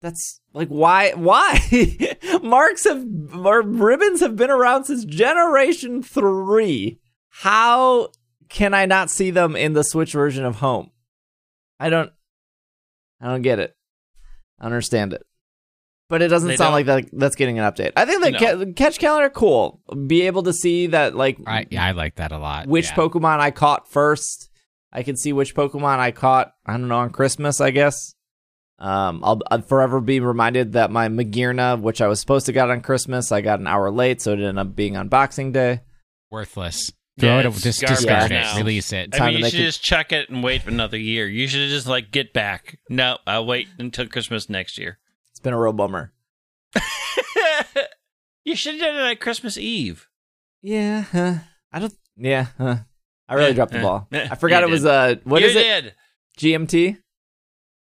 [0.03, 1.61] that's like why why
[2.43, 3.05] marks have
[3.35, 6.99] or ribbons have been around since generation 3.
[7.29, 8.09] How
[8.49, 10.91] can I not see them in the Switch version of Home?
[11.79, 12.11] I don't
[13.21, 13.77] I don't get it.
[14.59, 15.23] I understand it.
[16.09, 17.93] But it doesn't They sound don't- like that that's getting an update.
[17.97, 18.39] I think the No.
[18.39, 19.81] ca- catch calendar cool.
[20.09, 22.67] Be able to see that like I, yeah, I like that a lot.
[22.67, 22.95] which yeah.
[22.97, 24.50] Pokemon I caught first.
[24.93, 26.53] I can see which Pokemon I caught.
[26.67, 28.15] I don't know on Christmas, I guess.
[28.79, 32.71] Um, I'll, I'll forever be reminded that my Magearna, which I was supposed to get
[32.71, 35.81] on Christmas, I got an hour late, so it ended up being on Boxing Day.
[36.31, 36.91] worthless.
[37.17, 37.55] Yeah, Throw it.
[37.55, 38.55] it's Just garbage discard now.
[38.55, 38.59] it.
[38.59, 39.15] Release it.
[39.15, 41.27] I to mean, you should it- just chuck it and wait for another year.
[41.27, 42.79] You should just like get back.
[42.89, 44.99] No, I'll wait until Christmas next year.
[45.31, 46.13] It's been a real bummer.
[48.45, 50.09] you should have done it at Christmas Eve.
[50.63, 51.35] Yeah, huh.
[51.73, 51.95] I don't.
[52.17, 52.77] Yeah, huh.
[53.31, 54.09] I really Eh, dropped the eh, ball.
[54.13, 54.91] eh, I forgot you it was did.
[54.91, 55.95] uh what you is it?
[56.39, 56.99] GMT?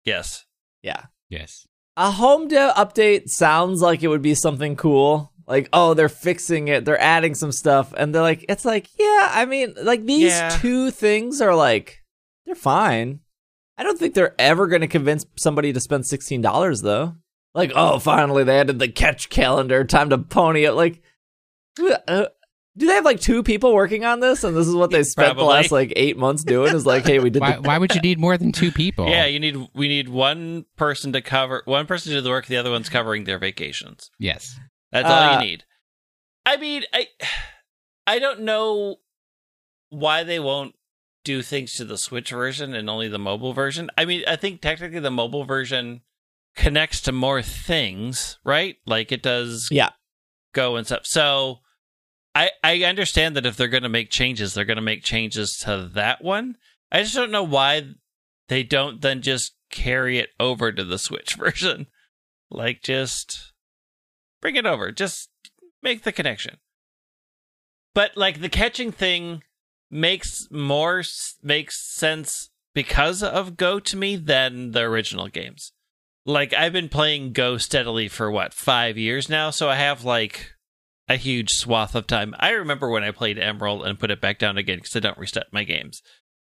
[0.03, 0.45] Yes.
[0.81, 1.03] Yeah.
[1.29, 1.67] Yes.
[1.97, 5.31] A home dev update sounds like it would be something cool.
[5.47, 9.29] Like, oh, they're fixing it, they're adding some stuff, and they're like, it's like, yeah,
[9.31, 10.49] I mean, like these Yeah.
[10.49, 12.01] two things are like,
[12.45, 13.19] they're fine.
[13.77, 17.15] I don't think they're ever going to convince somebody to spend sixteen dollars though.
[17.53, 19.83] Like, oh, finally they added the catch calendar.
[19.83, 20.75] Time to pony up.
[20.75, 21.01] Like,
[22.07, 22.25] uh,
[22.77, 25.37] do they have like two people working on this, and this is what they spent
[25.37, 26.73] the last like eight months doing?
[26.75, 27.39] Is like, hey, we did.
[27.41, 29.07] Why, why would you need more than two people?
[29.07, 32.47] Yeah, you need we need one person to cover one person to do the work,
[32.47, 34.11] the other one's covering their vacations.
[34.19, 34.59] Yes.
[34.91, 35.63] That's all Uh, you need.
[36.45, 37.07] I mean, I
[38.07, 38.97] I don't know
[39.89, 40.75] why they won't
[41.23, 43.89] do things to the Switch version and only the mobile version.
[43.97, 46.01] I mean, I think technically the mobile version
[46.55, 48.75] connects to more things, right?
[48.85, 49.89] Like it does Yeah.
[50.53, 51.05] go and stuff.
[51.05, 51.59] So
[52.35, 55.55] I I understand that if they're going to make changes, they're going to make changes
[55.63, 56.57] to that one.
[56.91, 57.87] I just don't know why
[58.49, 61.87] they don't then just carry it over to the Switch version.
[62.51, 63.53] Like just
[64.41, 64.91] bring it over.
[64.91, 65.29] Just
[65.81, 66.57] make the connection.
[67.93, 69.41] But like the catching thing
[69.89, 71.03] makes more
[71.41, 75.71] makes sense because of Go to me than the original games.
[76.25, 80.54] Like I've been playing Go steadily for what, 5 years now, so I have like
[81.07, 82.33] a huge swath of time.
[82.39, 85.17] I remember when I played Emerald and put it back down again because I don't
[85.17, 86.01] reset my games.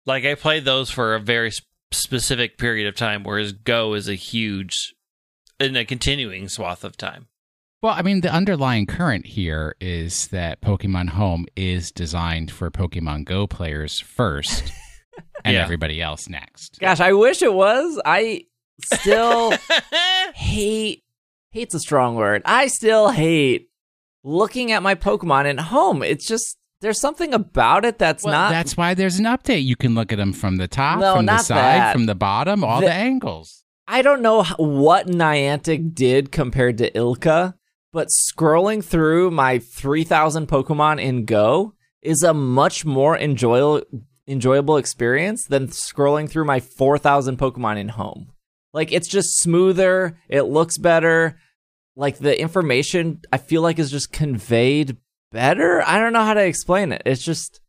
[0.05, 4.07] Like I played those for a very sp- specific period of time, whereas Go is
[4.07, 4.93] a huge,
[5.59, 7.27] in a continuing swath of time.
[7.81, 13.25] Well, I mean, the underlying current here is that Pokemon Home is designed for Pokemon
[13.25, 14.71] Go players first
[15.43, 15.63] and Yeah.
[15.63, 16.79] everybody else next.
[16.79, 17.99] Gosh, I wish it was.
[18.05, 18.45] I
[18.83, 19.53] still
[20.35, 21.03] hate
[21.51, 22.41] hate's a strong word.
[22.45, 23.69] I still hate
[24.25, 26.03] looking at my Pokemon at home.
[26.03, 29.63] It's just there's something about it that's Well, not that's why there's an update.
[29.63, 31.93] You can look at them from the top, No, from the side, that.
[31.93, 33.63] from the bottom, all The- the angles.
[33.87, 37.53] I don't know what Niantic did compared to ILCA,
[37.93, 43.81] but scrolling through my 3000 Pokemon in Go is a much more enjoyable
[44.27, 48.31] enjoyable experience than scrolling through my 4000 Pokemon in home.
[48.73, 51.37] Like it's just smoother, it looks better.
[51.95, 54.97] Like the information I feel like is just conveyed
[55.31, 55.81] better.
[55.81, 57.01] I don't know how to explain it.
[57.05, 57.61] It's just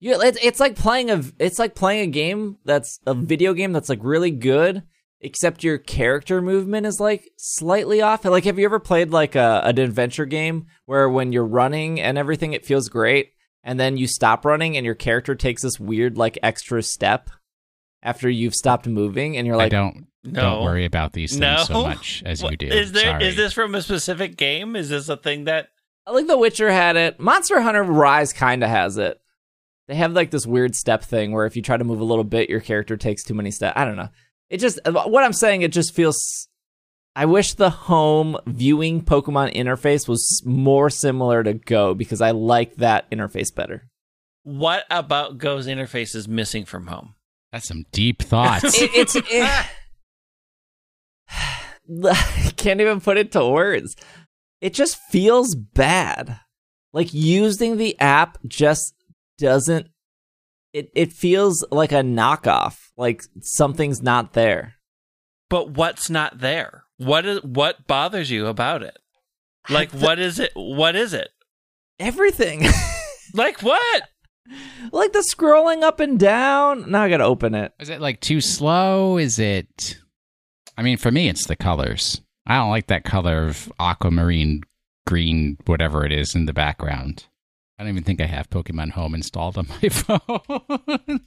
[0.00, 3.72] you it's, it's like playing a it's like playing a game that's a video game
[3.72, 4.82] that's like really good
[5.22, 8.24] except your character movement is like slightly off.
[8.24, 12.18] Like, have you ever played like a, an adventure game where when you're running and
[12.18, 13.32] everything, it feels great,
[13.62, 17.30] and then you stop running and your character takes this weird like extra step
[18.02, 20.40] after you've stopped moving, and you're I like, don't No.
[20.40, 21.56] don't worry about these things No.
[21.64, 22.66] so much as you What- do.
[22.68, 23.26] Is there Sorry.
[23.26, 24.76] is this from a specific game?
[24.76, 25.68] Is this a thing that
[26.06, 27.18] I like The Witcher had it.
[27.20, 29.20] Monster Hunter Rise kind of has it.
[29.88, 32.24] They have like this weird step thing where if you try to move a little
[32.24, 33.74] bit, your character takes too many steps.
[33.76, 34.08] I don't know.
[34.50, 35.62] It just uh, what I'm saying.
[35.62, 36.48] It just feels.
[37.14, 42.76] I wish the home viewing Pokemon interface was more similar to Go because I like
[42.76, 43.88] that interface better.
[44.44, 47.14] what about Go's interface is missing from home?
[47.52, 48.80] That's some deep thoughts.
[48.80, 49.66] It, it's it,
[52.04, 53.96] I can't even put it to words.
[54.60, 56.40] It just feels bad.
[56.92, 58.94] Like using the app just
[59.38, 59.88] doesn't.
[60.72, 62.76] It it feels like a knockoff.
[62.96, 64.74] Like something's not there.
[65.50, 66.84] But what's not there?
[66.96, 68.98] What is what bothers you about it?
[69.68, 70.52] Like what is it?
[70.54, 71.30] What is it?
[71.98, 72.66] Everything.
[73.34, 74.02] Like what?
[74.92, 76.90] like the scrolling up and down.
[76.90, 77.72] Now I gotta open it.
[77.80, 79.16] Is it like too slow?
[79.16, 79.96] Is it?
[80.76, 82.20] I mean, for me, it's the colors.
[82.46, 84.62] I don't like that color of aquamarine
[85.06, 87.26] green, whatever it is in the background.
[87.78, 91.20] I don't even think I have Pokemon Home installed on my phone.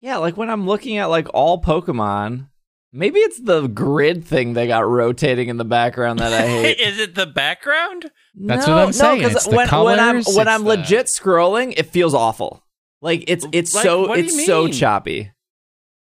[0.00, 2.48] Yeah, like when I'm looking at like all Pokemon,
[2.92, 6.78] maybe it's the grid thing they got rotating in the background that I hate.
[6.80, 8.10] is it the background?
[8.34, 9.22] That's no, what I'm saying.
[9.22, 12.14] No, It's because the when, when I'm when it's I'm the- legit scrolling, it feels
[12.14, 12.62] awful.
[13.00, 15.32] Like it's it's Like, so it's so choppy.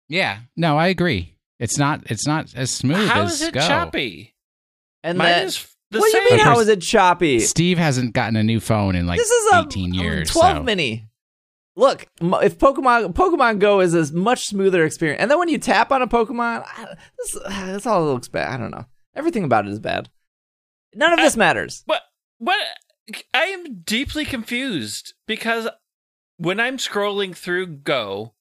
[0.09, 1.36] yeah, no, I agree.
[1.59, 2.03] It's not.
[2.05, 3.61] It's not as smooth How as is it Go.
[3.61, 4.35] choppy?
[5.03, 6.39] And Mine that, is the what do you mean?
[6.39, 7.39] How is it choppy?
[7.39, 10.29] Steve hasn't gotten a new phone in like this is a um, 18 years.
[10.29, 10.63] 12 so.
[10.63, 11.07] mini.
[11.75, 15.91] Look, if Pokemon Pokemon Go is a much smoother experience, and then when you tap
[15.91, 18.53] on a Pokemon, I- this uh, this all looks bad.
[18.53, 18.85] I don't know.
[19.15, 20.09] Everything about it is bad.
[20.95, 21.83] None of I- this matters.
[21.85, 22.01] What?
[22.39, 22.59] What?
[23.33, 25.69] I am deeply confused because
[26.37, 28.33] when I'm scrolling through Go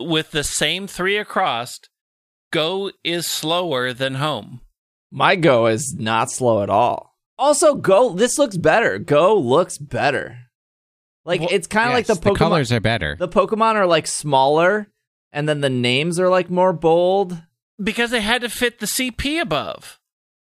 [0.00, 1.80] with the same three across,
[2.56, 4.62] Go is slower than Home.
[5.10, 7.14] My Go is not slow at all.
[7.38, 8.98] Also, Go this looks better.
[8.98, 10.38] Go looks better.
[11.26, 12.36] Like Well, it's kind of like the Pokemon.
[12.36, 13.14] colors are better.
[13.18, 14.88] the Pokemon are like smaller,
[15.32, 17.42] and then the names are like more bold.
[17.82, 20.00] Because they had to fit the CP above.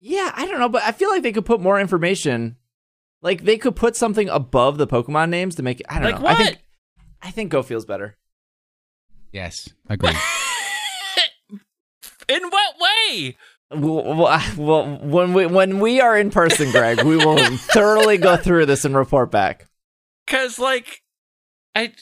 [0.00, 2.56] Yeah, I don't know, but I feel like they could put more information.
[3.20, 5.86] Like they could put something above the Pokemon names to make it.
[5.88, 6.26] I don't Like know.
[6.26, 6.58] I think what?
[7.22, 8.16] I think Go feels better.
[9.30, 10.16] yes, agreed.
[12.34, 13.36] In what way?
[13.70, 18.18] Well, well, I- well, when we when we are in person, Greg, we will thoroughly
[18.18, 19.66] go through this and report back.
[20.26, 21.02] Because, like,
[21.74, 21.92] I.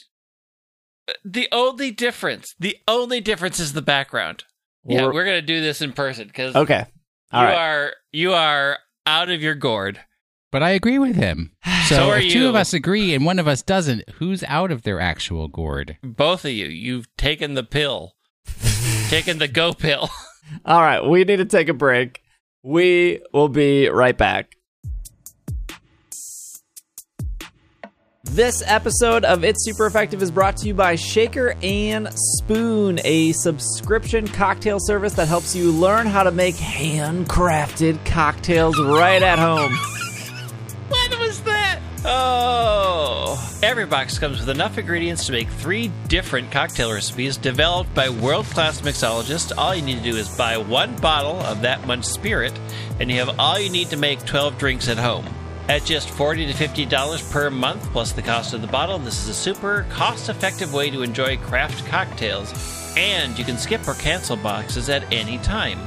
[1.25, 4.45] The only difference, the only difference is the background.
[4.85, 6.85] yeah, We're- we're gonna do this in person because Okay.
[7.33, 7.57] All you right.
[7.57, 9.99] are you are out of your gourd.
[10.51, 11.51] But I agree with him.
[11.91, 12.47] So, So are if two you.
[12.47, 15.97] of us agree and one of us doesn't, who's out of their actual gourd?
[16.01, 18.13] Both of you, you've taken the pill,
[19.11, 20.09] taken the go pill.
[20.65, 21.01] All right.
[21.01, 22.23] We need to take a break.
[22.63, 24.55] We will be right back.
[28.23, 33.33] This episode of It's Super Effective is brought to you by Shaker and Spoon, a
[33.33, 39.73] subscription cocktail service that helps you learn how to make handcrafted cocktails right at home.
[40.87, 41.60] What was that?
[42.03, 43.37] Oh.
[43.61, 48.45] Every box comes with enough ingredients to make three different cocktail recipes developed by world
[48.47, 49.51] class mixologists.
[49.55, 52.53] All you need to do is buy one bottle of that much spirit,
[52.99, 55.25] and you have all you need to make 12 drinks at home.
[55.69, 59.29] At just 40 to $50 per month plus the cost of the bottle, this is
[59.29, 62.51] a super cost effective way to enjoy craft cocktails,
[62.97, 65.79] and you can skip or cancel boxes at any time.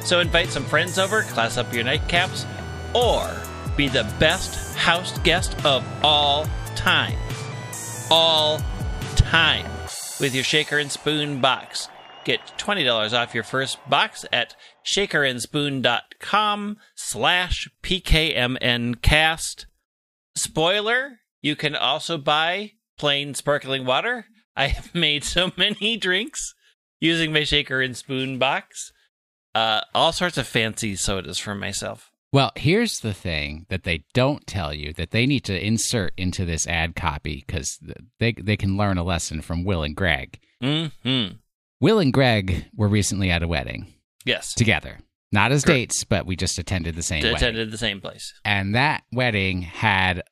[0.00, 2.44] So invite some friends over, class up your nightcaps,
[2.94, 3.30] or
[3.76, 6.46] be the best house guest of all
[6.76, 7.18] time.
[8.10, 8.60] All
[9.16, 9.66] time.
[10.20, 11.88] With your shaker and spoon box.
[12.24, 14.54] Get $20 off your first box at
[14.84, 19.66] shakerandspoon.com slash pkmncast.
[20.36, 24.26] Spoiler, you can also buy plain sparkling water.
[24.54, 26.54] I have made so many drinks
[27.00, 28.92] using my shaker and spoon box.
[29.54, 32.11] Uh, all sorts of fancy sodas for myself.
[32.32, 36.44] Well, here's the thing that they don't tell you that they need to insert into
[36.46, 37.78] this ad copy because
[38.18, 40.38] they they can learn a lesson from Will and Greg.
[40.62, 41.36] Mm-hmm.
[41.80, 43.92] Will and Greg were recently at a wedding
[44.24, 44.54] Yes.
[44.54, 45.00] together,
[45.32, 45.76] not as Correct.
[45.76, 47.36] dates, but we just attended the same wedding.
[47.36, 48.32] attended the same place.
[48.44, 50.22] and that wedding had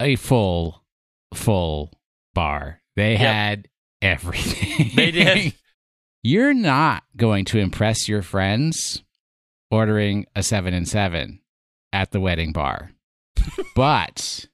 [0.00, 0.82] a full
[1.34, 1.92] full
[2.34, 3.20] bar they Yep.
[3.20, 3.68] had
[4.02, 5.54] everything They did.
[6.24, 9.02] you're not going to impress your friends
[9.70, 11.40] ordering a 7 and 7
[11.92, 12.90] at the wedding bar
[13.74, 14.46] but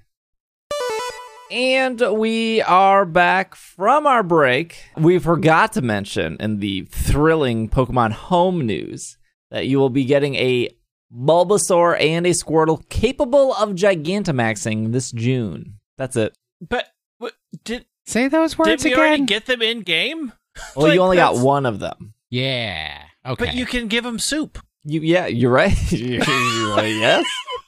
[1.51, 4.89] And we are back from our break.
[4.97, 9.17] We forgot to mention in the thrilling Pokemon home news
[9.51, 10.69] that you will be getting a
[11.13, 15.79] Bulbasaur and a Squirtle capable of Gigantamaxing this June.
[15.97, 16.35] That's it.
[16.61, 16.87] But
[17.17, 17.33] what,
[17.63, 18.77] did Say those words again.
[18.77, 18.99] did we again.
[19.07, 20.33] already get them in game?
[20.75, 22.13] Well, Like, you only got one of them.
[22.29, 23.03] yeah.
[23.25, 23.45] Okay.
[23.45, 24.57] But you can give them soup.
[24.83, 25.75] You, yeah, you're right.
[25.91, 27.25] You're right, yes.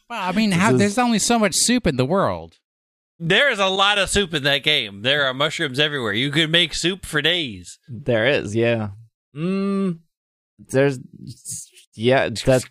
[0.10, 2.58] Well, I mean, how, is- there's only so much soup in the world.
[3.20, 5.04] There is a lot of soup in that game.
[5.04, 6.14] There are mushrooms everywhere.
[6.14, 7.78] You could make soup for days.
[7.88, 8.90] There is, yeah.
[9.36, 10.00] Mm,
[10.58, 11.00] there's,
[11.96, 12.64] yeah, that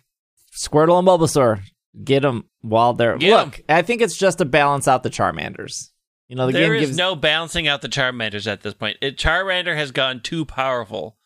[0.57, 1.61] Squirtle and Bulbasaur.
[2.03, 3.17] Get them while they're.
[3.17, 3.45] Get 'em.
[3.47, 5.89] Look, I think it's just to balance out the Charmanders.
[6.29, 6.97] You know, the There game is gives.
[6.97, 8.97] no balancing out the Charmanders at this point.
[9.01, 11.17] It, Charmander has gone too powerful.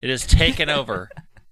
[0.00, 1.10] It has taken over.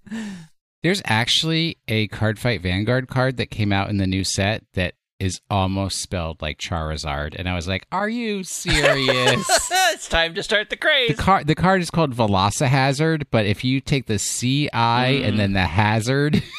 [0.83, 4.93] There's actually a Card Fight Vanguard card that came out in the new set that
[5.19, 9.47] is almost spelled like Charizard, and I was like, "Are you serious?"
[9.93, 11.15] it's time to start the the craze.
[11.17, 15.27] card the card is called Velocihazard, but if you take the C I Mm.
[15.29, 16.43] and then the hazard,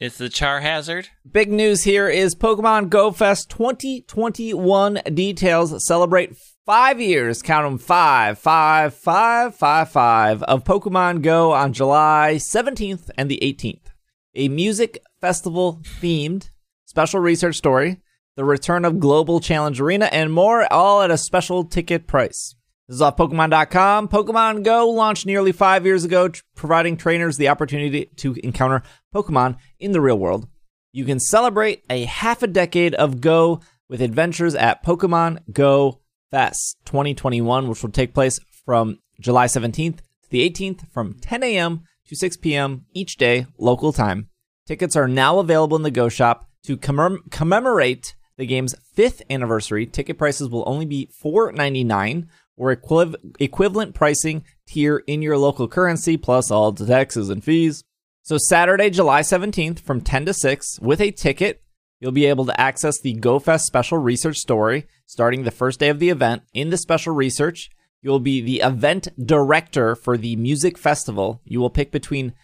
[0.00, 1.08] It's the Char Hazard.
[1.30, 8.38] Big news here is Pokemon Go Fest 2021 details celebrate five years, count them five,
[8.38, 13.92] five, five, five, five of Pokemon Go on July 17th and the 18th.
[14.34, 16.50] A music festival themed
[16.94, 18.00] special research story
[18.36, 22.54] the return of Global Challenge Arena, and more, all at a special ticket price.
[22.86, 24.06] This is off Pokemon.com.
[24.06, 29.90] Pokemon Go launched nearly five years ago, providing trainers the opportunity to encounter Pokemon in
[29.90, 30.46] the real world.
[30.92, 36.76] You can celebrate a half a decade of Go with adventures at Pokemon Go Fest
[36.84, 41.82] 2021, which will take place from July 17th to the 18th from 10 a.m.
[42.06, 42.86] to 6 p.m.
[42.92, 44.28] each day, local time.
[44.64, 49.86] Tickets are now available in the Go Shop to commem- commemorate the game's fifth anniversary.
[49.86, 56.16] Ticket prices will only be $4.99 or equiv- equivalent pricing tier in your local currency
[56.16, 57.84] plus all the taxes and fees.
[58.22, 61.62] So Saturday, July 17th from 10 to 6 with a ticket,
[62.00, 65.98] you'll be able to access the GoFest special research story starting the first day of
[65.98, 66.42] the event.
[66.54, 71.40] In the special research, you'll be the event director for the music festival.
[71.44, 72.34] You will pick between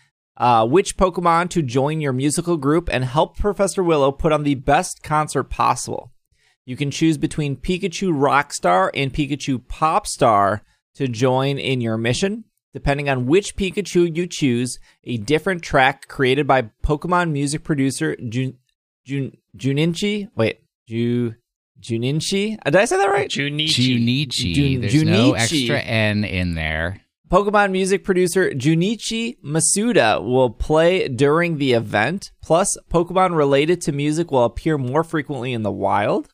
[0.40, 4.54] uh, which Pokemon to join your musical group and help Professor Willow put on the
[4.56, 6.10] best concert possible.
[6.64, 10.62] You can choose between Pikachu Rockstar and Pikachu Popstar
[10.94, 12.44] to join in your mission.
[12.72, 18.56] Depending on which Pikachu you choose, a different track created by Pokemon music producer Jun,
[19.04, 20.28] Jun, Juninchi.
[20.36, 21.34] Wait, Ju,
[21.80, 22.56] Juninchi?
[22.64, 23.28] Did I say that right?
[23.28, 23.98] Junichi.
[23.98, 24.54] Junichi.
[24.54, 25.38] Jun- There's no Junichi.
[25.40, 27.00] extra N in there.
[27.30, 32.32] Pokemon music producer Junichi Masuda will play during the event.
[32.42, 36.28] Plus, Pokemon related to music will appear more frequently in the wild.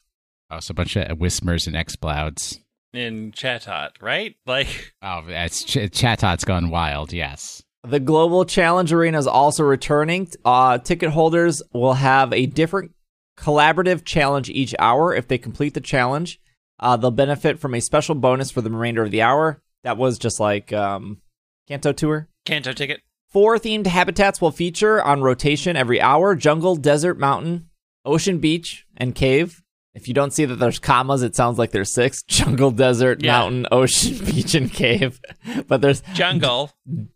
[0.50, 2.60] Oh, so a bunch of Whismurs and Explouds.
[2.94, 4.36] in Chatot, right?
[4.46, 7.12] Like, Oh, that's Ch- Chatot's gone wild.
[7.12, 7.62] Yes.
[7.86, 10.28] The Global Challenge Arena is also returning.
[10.46, 12.92] Uh, ticket holders will have a different
[13.38, 15.14] collaborative challenge each hour.
[15.14, 16.40] If they complete the challenge,
[16.80, 19.60] uh, they'll benefit from a special bonus for the remainder of the hour.
[19.84, 21.20] That was just like um,
[21.68, 22.28] Kanto Tour.
[22.44, 23.00] Kanto ticket.
[23.30, 27.68] Four themed habitats will feature on rotation every hour jungle, desert, mountain,
[28.04, 29.62] ocean, beach, and cave.
[29.94, 33.32] If you don't see that there's commas, it sounds like there's six jungle, desert, Yeah.
[33.38, 35.20] mountain, ocean, beach, and cave.
[35.68, 36.70] But there's Jungle.
[36.86, 37.08] desert,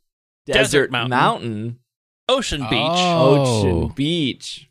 [0.46, 1.11] desert, mountain.
[1.11, 1.78] mountain,
[2.28, 2.70] Ocean Beach.
[2.80, 3.61] Oh.
[3.62, 4.70] ocean, beach,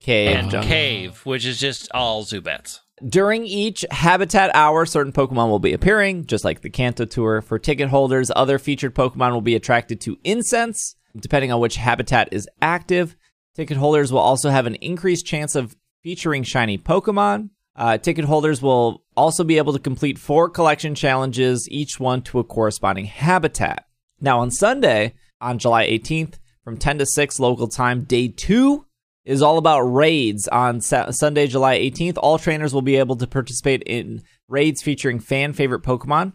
[0.00, 0.68] cave, and jungle.
[0.68, 2.80] Cave, which is just all Zubats.
[3.02, 7.42] During each habitat hour, certain Pokemon will be appearing, just like the Kanto Tour.
[7.42, 12.28] For ticket holders, other featured Pokemon will be attracted to incense, depending on which habitat
[12.30, 13.16] is active.
[13.56, 17.50] Ticket holders will also have an increased chance of featuring shiny Pokemon.
[17.74, 22.38] Uh, ticket holders will also be able to complete four collection challenges, each one to
[22.38, 23.86] a corresponding habitat.
[24.20, 28.86] Now, on Sunday, on July 18th, from 10 to 6 local time, day two
[29.24, 32.18] is all about raids on Sa- Sunday, July 18th.
[32.18, 36.34] All trainers will be able to participate in raids featuring fan favorite Pokemon.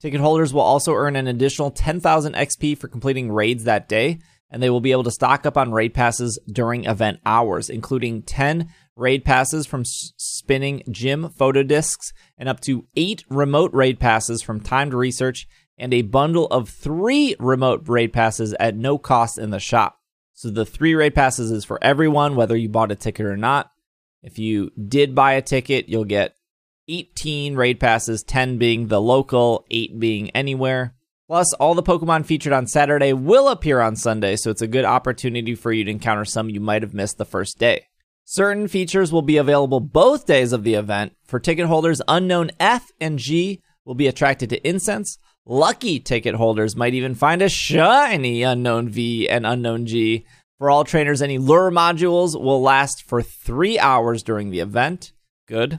[0.00, 4.18] Ticket holders will also earn an additional 10,000 XP for completing raids that day,
[4.50, 8.22] and they will be able to stock up on raid passes during event hours, including
[8.22, 13.98] 10 raid passes from S- spinning gym photo discs and up to 8 remote raid
[13.98, 19.38] passes from timed research and a bundle of 3 remote raid passes at no cost
[19.38, 19.98] in the shop.
[20.36, 23.70] So the 3 raid passes is for everyone whether you bought a ticket or not.
[24.22, 26.36] If you did buy a ticket, you'll get
[26.88, 30.94] 18 raid passes, 10 being the local, 8 being anywhere.
[31.26, 34.84] Plus, all the Pokemon featured on Saturday will appear on Sunday, so it's a good
[34.84, 37.86] opportunity for you to encounter some you might have missed the first day.
[38.26, 41.16] Certain features will be available both days of the event.
[41.24, 45.18] For ticket holders, Unown F and G will be attracted to incense.
[45.48, 50.26] Lucky ticket holders might even find a shiny Unown V and Unown G.
[50.58, 55.12] For all trainers, any lure modules will last for three hours during the event.
[55.46, 55.78] Good.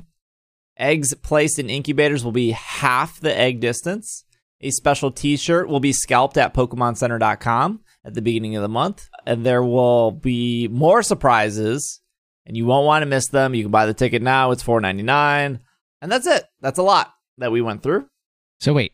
[0.80, 4.24] Eggs placed in incubators will be half the egg distance.
[4.61, 9.09] A special t shirt will be scalped at PokemonCenter.com at the beginning of the month.
[9.26, 11.99] And there will be more surprises,
[12.45, 13.53] and you won't want to miss them.
[13.53, 15.59] You can buy the ticket now, it's $4.99.
[16.01, 16.45] And that's it.
[16.61, 18.07] That's a lot that we went through.
[18.61, 18.93] So wait,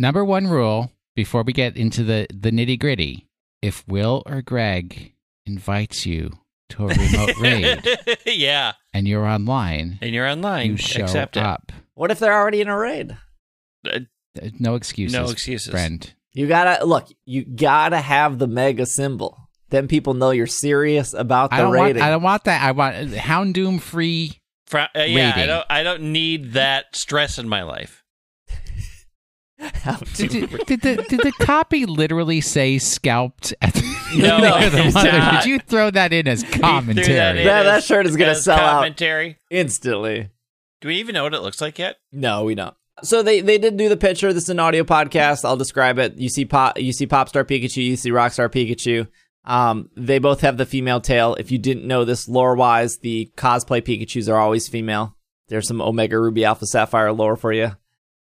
[0.00, 3.28] number one rule before we get into the the nitty gritty:
[3.62, 5.14] if Will or Greg
[5.46, 6.30] invites you
[6.70, 8.72] to a remote raid yeah.
[8.94, 10.70] and you're online, And you're online.
[10.70, 11.42] you show Accept it.
[11.42, 11.72] up.
[11.94, 13.16] What if they're already in a raid?
[13.86, 14.00] Uh,
[14.40, 15.12] Uh, No excuses.
[15.12, 15.70] No excuses.
[15.70, 16.12] friend.
[16.32, 19.36] You gotta look, you gotta have the mega symbol.
[19.70, 21.98] Then people know you're serious about the I don't want.
[22.00, 22.62] I don't want that.
[22.62, 24.38] I want Houndoom free.
[24.66, 25.66] Fr- uh, yeah, I don't.
[25.70, 27.99] I don't need that stress in my life.
[29.60, 33.80] How to- Did, did, did the, did the copy literally say scalped at the
[34.16, 35.42] No, beginning the it's month, or not.
[35.42, 37.40] Did you throw that in as He threw commentary?
[37.40, 38.84] in That- that shirt is gonna as sell out.
[39.50, 40.30] instantly.
[40.80, 41.96] Do we even know what it looks like yet?
[42.10, 42.74] No, we don't.
[43.02, 44.32] So they, they did do the picture.
[44.32, 45.44] This is an audio podcast.
[45.44, 46.16] I'll describe it.
[46.18, 49.08] You see pop you see Popstar Pikachu, you see Rockstar Pikachu.
[49.44, 51.34] Um, they both have the female tail.
[51.34, 55.16] If you didn't know this lore wise, the cosplay Pikachu's are always female.
[55.48, 57.72] There's some Omega Ruby Alpha Sapphire lore for you.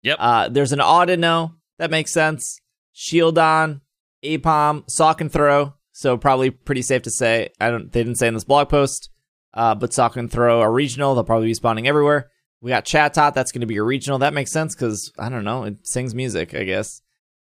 [0.03, 0.17] Yep.
[0.19, 1.53] Uh, there's an Audino.
[1.79, 2.59] That makes sense.
[2.93, 3.81] Shield Shieldon,
[4.23, 5.73] Apom, Sawk and Throh.
[5.91, 7.49] So probably pretty safe to say.
[7.59, 7.91] I don't.
[7.91, 9.09] They didn't say in this blog post.
[9.53, 11.13] Uh, but Sawk and Throh are regional.
[11.13, 12.31] They'll probably be spawning everywhere.
[12.61, 13.33] We got Chatot.
[13.33, 14.19] That's going to be a regional.
[14.19, 15.63] That makes sense because I don't know.
[15.65, 17.01] It sings music, I guess.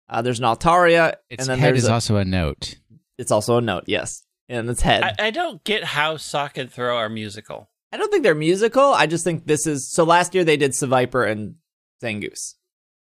[0.09, 2.75] Uh, there's an Altaria, Its and then head there's is a- also a note.
[3.19, 3.85] it's also a note.
[3.87, 5.05] Yes, and its head.
[5.05, 7.71] I, I don't get how Sawk and Throh are musical.
[7.93, 8.83] I don't think they're musical.
[8.93, 10.03] I just think this is so.
[10.05, 11.55] Last year they did Seviper and
[12.03, 12.55] Zangoose.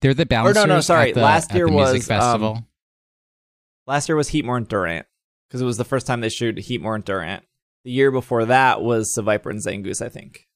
[0.02, 0.56] They're the bouncers.
[0.56, 1.10] no, no, sorry.
[1.10, 2.68] At the, Last at year the music um, festival.
[3.86, 5.06] Last year was Heatmor and Durant
[5.48, 7.44] because it was the first time they showed Heatmor and Durant.
[7.84, 10.02] The year before that was Seviper and Zangoose.
[10.06, 10.48] I think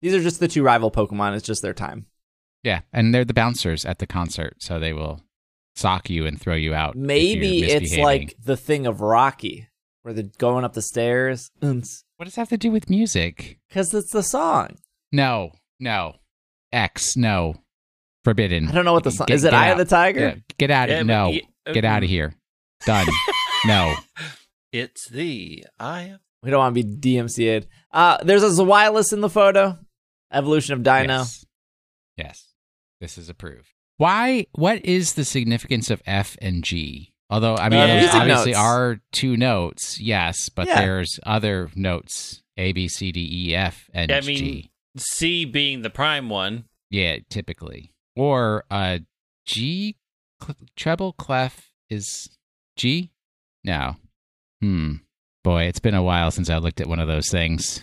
[0.00, 1.36] these are just the two rival Pokemon.
[1.36, 2.06] It's just their time.
[2.62, 5.22] yeah, and they're the bouncers at the concert, so they will
[5.74, 6.96] sock you and throw you out.
[6.96, 9.68] Maybe it's like the thing of Rocky,
[10.02, 11.50] where they're going up the stairs.
[11.60, 11.74] what
[12.24, 13.58] does that have to do with music?
[13.68, 14.76] Because it's the song.
[15.10, 16.16] No, no,
[16.72, 17.56] X, no,
[18.24, 18.68] forbidden.
[18.68, 19.44] I don't know what the song Get- is.
[19.44, 20.20] It get Eye of the Tiger?
[20.20, 22.34] Yeah, get out of Yeah, no, but y- uh, get out of here.
[22.86, 23.06] Done.
[23.66, 23.94] no.
[24.72, 27.66] It's the eye of We don't want to be DMCA'd.
[27.92, 29.78] Uh, there's a Zawilus in the photo.
[30.32, 31.18] Evolution of Dino.
[31.18, 31.44] Yes.
[32.16, 32.52] yes,
[33.00, 33.68] this is approved.
[33.96, 34.46] Why?
[34.52, 37.12] What is the significance of F and G?
[37.28, 38.58] Although I mean, Uh, there obviously notes.
[38.60, 40.80] are two notes, yes, but Yeah.
[40.80, 44.70] there's other notes: A, B, C, D, E, F, and I mean- G.
[44.96, 46.64] C being the prime one.
[46.90, 48.98] Yeah, typically, or uh,
[49.46, 49.96] G
[50.42, 52.28] cl- treble clef is
[52.76, 53.10] G.
[53.64, 53.96] No,
[54.60, 54.96] hmm.
[55.42, 57.82] Boy, it's been a while since I looked at one of those things.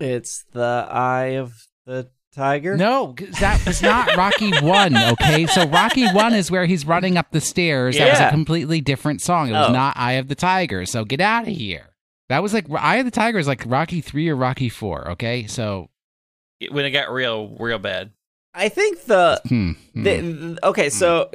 [0.00, 1.52] It's the Eye of
[1.86, 2.76] the Tiger.
[2.76, 4.96] No, 'cause that was not Rocky One.
[5.12, 7.96] Okay, so Rocky One is where he's running up the stairs.
[7.96, 9.48] That was a completely different song.
[9.48, 9.72] It was Oh.
[9.72, 10.84] not Eye of the Tiger.
[10.84, 11.94] So get out of here.
[12.28, 15.12] That was like Eye of the Tiger is like Rocky Three or Rocky Four.
[15.12, 15.90] Okay, so
[16.70, 18.10] When it got real, real bad.
[18.54, 20.02] I think the, hmm, hmm.
[20.02, 20.88] the th- okay.
[20.90, 21.30] So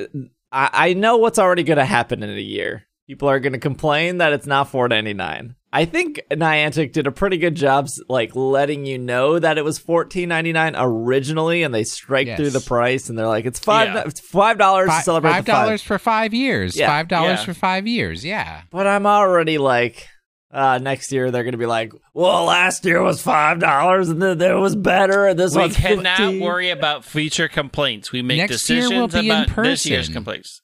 [0.52, 2.86] I, I know what's already going to happen in a year.
[3.08, 5.56] People are going to complain that it's not four ninety nine.
[5.74, 9.80] I think Niantic did a pretty good job, like letting you know that it was
[9.80, 12.38] fourteen ninety nine originally, and they strike Yes.
[12.38, 14.04] through the price, and they're like, it's five, Yeah.
[14.06, 15.46] it's five dollars to celebrate five.
[15.46, 16.76] dollars for five years.
[16.78, 16.88] Yeah.
[16.88, 17.46] Five dollars Yeah.
[17.46, 18.24] for five years.
[18.24, 18.62] Yeah.
[18.70, 20.08] But I'm already like,
[20.52, 24.42] uh, next year they're gonna be like, well, last year was five dollars, and then
[24.42, 26.40] it was better, and this we one's cannot 15.
[26.42, 28.12] worry about future complaints.
[28.12, 30.14] We make Next year decisions will be in about this year's person.
[30.14, 30.62] complaints.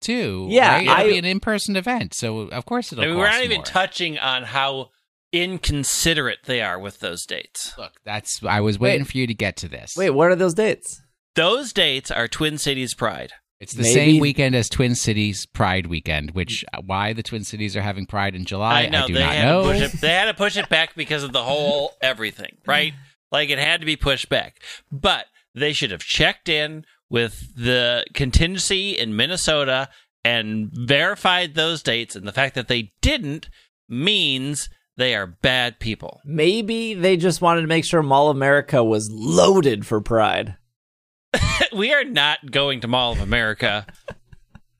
[0.00, 0.48] Too.
[0.50, 0.82] Yeah, right?
[0.82, 3.04] it'll I- be an in-person event, so of course it'll.
[3.04, 3.64] I mean, we're not even more.
[3.64, 4.90] touching on how
[5.32, 7.74] inconsiderate they are with those dates.
[7.78, 8.42] Look, that's.
[8.44, 9.94] I was waiting for you to get to this.
[9.96, 11.00] Wait, what are those dates?
[11.34, 13.32] Those dates are Twin Cities Pride.
[13.60, 17.44] It's the Maybe- same weekend as Twin Cities Pride weekend, which uh, why the Twin
[17.44, 19.62] Cities are having Pride in July, I know do they not had know.
[19.62, 20.00] to push it.
[20.00, 22.92] They had to push it back because of the whole everything, right?
[23.32, 24.60] Like it had to be pushed back.
[24.92, 29.88] But they should have checked in with the contingency in Minnesota
[30.24, 32.16] and verified those dates.
[32.16, 33.48] And the fact that they didn't
[33.88, 36.20] means they are bad people.
[36.24, 40.56] Maybe they just wanted to make sure Mall America was loaded for Pride.
[41.72, 43.86] we are not going to Mall of America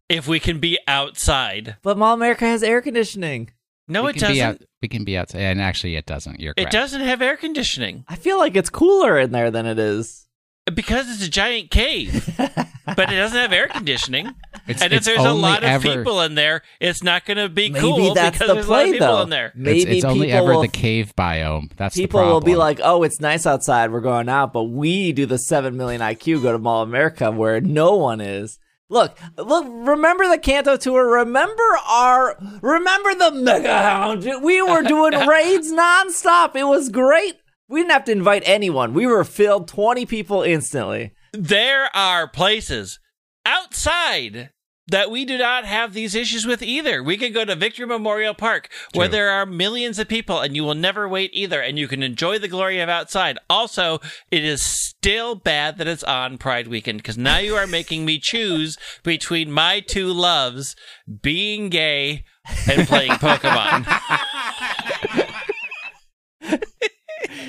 [0.09, 1.77] if we can be outside.
[1.83, 3.51] But Mall of America has air conditioning.
[3.89, 4.41] No, we it doesn't.
[4.41, 6.41] out, we can be outside, and actually, it doesn't.
[6.41, 9.79] You're It doesn't have air conditioning I feel like it's cooler in there than it
[9.79, 10.27] is.
[10.75, 14.35] because it's a giant cave, but it doesn't have air conditioning.
[14.67, 17.27] It's, and if it's there's a only lot of ever, people in there, it's not
[17.27, 19.23] going to be Maybe cool that's because the there's a lot of play, people though.
[19.23, 19.53] in there.
[19.55, 21.71] Maybe It's, it's only people ever will, the cave biome.
[21.77, 23.93] That's people the will be like, "Oh, it's nice outside.
[23.93, 26.43] We're going out." But we do the seven million IQ.
[26.43, 28.59] Go to Mall America where no one is.
[28.89, 29.67] Look, look.
[29.69, 31.11] Remember the Kanto tour.
[31.19, 32.37] Remember our.
[32.63, 34.25] Remember the Mega Hound.
[34.43, 36.55] We were doing raids nonstop.
[36.57, 37.35] It was great.
[37.69, 38.95] We didn't have to invite anyone.
[38.95, 41.13] We were filled twenty people instantly.
[41.33, 42.99] There are places
[43.47, 44.51] outside
[44.87, 47.03] that we do not have these issues with either.
[47.03, 49.13] We can go to Victory Memorial Park where True.
[49.13, 52.39] there are millions of people and you will never wait either and you can enjoy
[52.39, 53.39] the glory of outside.
[53.49, 58.05] Also, it is still bad that it's on Pride weekend because now you are making
[58.05, 60.77] me choose between my two loves,
[61.23, 62.25] being gay
[62.71, 63.87] and playing Pokemon.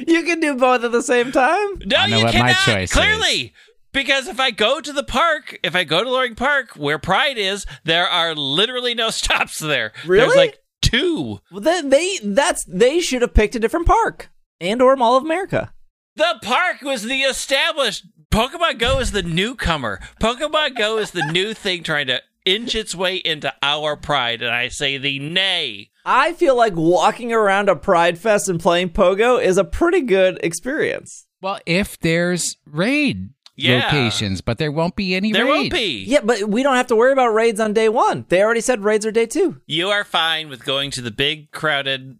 [0.07, 1.79] You can do both at the same time.
[1.86, 2.57] No, I know you what my cannot.
[2.65, 3.53] choice clearly.
[3.95, 7.37] Because if I go to the park, if I go to Loring Park, where Pride
[7.37, 9.93] is, there are literally no stops there.
[10.05, 11.39] There's like two.
[11.49, 14.29] Well, then they that's they should have picked a different park
[14.59, 15.73] and or Mall of America.
[16.17, 18.05] The park was the established.
[18.31, 20.01] Pokemon Go is the newcomer.
[20.19, 24.53] Pokemon Go is the new thing trying to inch its way into our pride, and
[24.53, 25.91] I say the nay.
[26.03, 30.37] I feel like walking around a Pride Fest and playing Pogo is a pretty good
[30.43, 31.27] experience.
[31.41, 33.85] Well, if there's raid Yeah.
[33.85, 35.49] locations, but there won't be any There raid.
[35.51, 36.03] won't be.
[36.03, 38.25] Yeah, but we don't have to worry about raids on day one.
[38.29, 39.61] They already said raids are day two.
[39.65, 42.17] You are fine with going to the big crowded.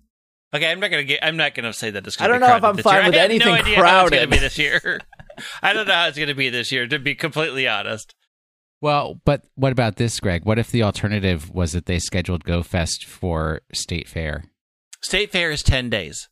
[0.54, 1.20] Okay, I'm not gonna get.
[1.22, 2.16] I'm not gonna say that it's.
[2.16, 3.06] Gonna I don't be know if crowded I'm this fine year.
[3.06, 5.02] with I have anything no idea how it's gonna be this year.
[5.62, 6.88] I don't know how it's gonna be this year.
[6.88, 8.16] To be completely honest.
[8.82, 10.46] Well, but what about this, Greg?
[10.46, 14.46] What if the alternative was that they scheduled GoFest for State Fair?
[15.02, 16.30] State fair is ten days.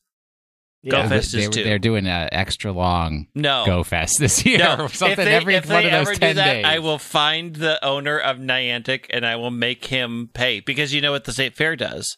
[0.90, 1.08] Go Yeah.
[1.10, 1.64] Fest they, is two.
[1.64, 3.64] They're doing an extra long No.
[3.66, 6.20] GoFest this year No, or something if they, every if one they of those ever
[6.20, 6.66] 10 do that, days.
[6.66, 11.02] I will find the owner of Niantic and I will make him pay because you
[11.02, 12.18] know what the state fair does.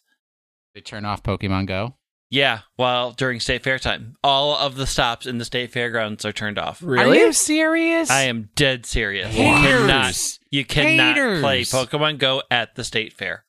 [0.74, 1.96] They turn off Pokemon Go.
[2.32, 6.32] Yeah, well, during state fair time, all of the stops in the state fairgrounds are
[6.34, 6.82] turned off.
[6.82, 7.20] Really?
[7.22, 8.10] Are you serious?
[8.10, 9.28] I am dead serious.
[9.34, 9.40] Haters.
[9.46, 10.16] You cannot,
[10.50, 11.42] you cannot Haters.
[11.42, 13.46] play Pokemon Go at the state fair.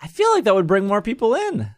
[0.00, 1.70] I feel like that would bring more people in.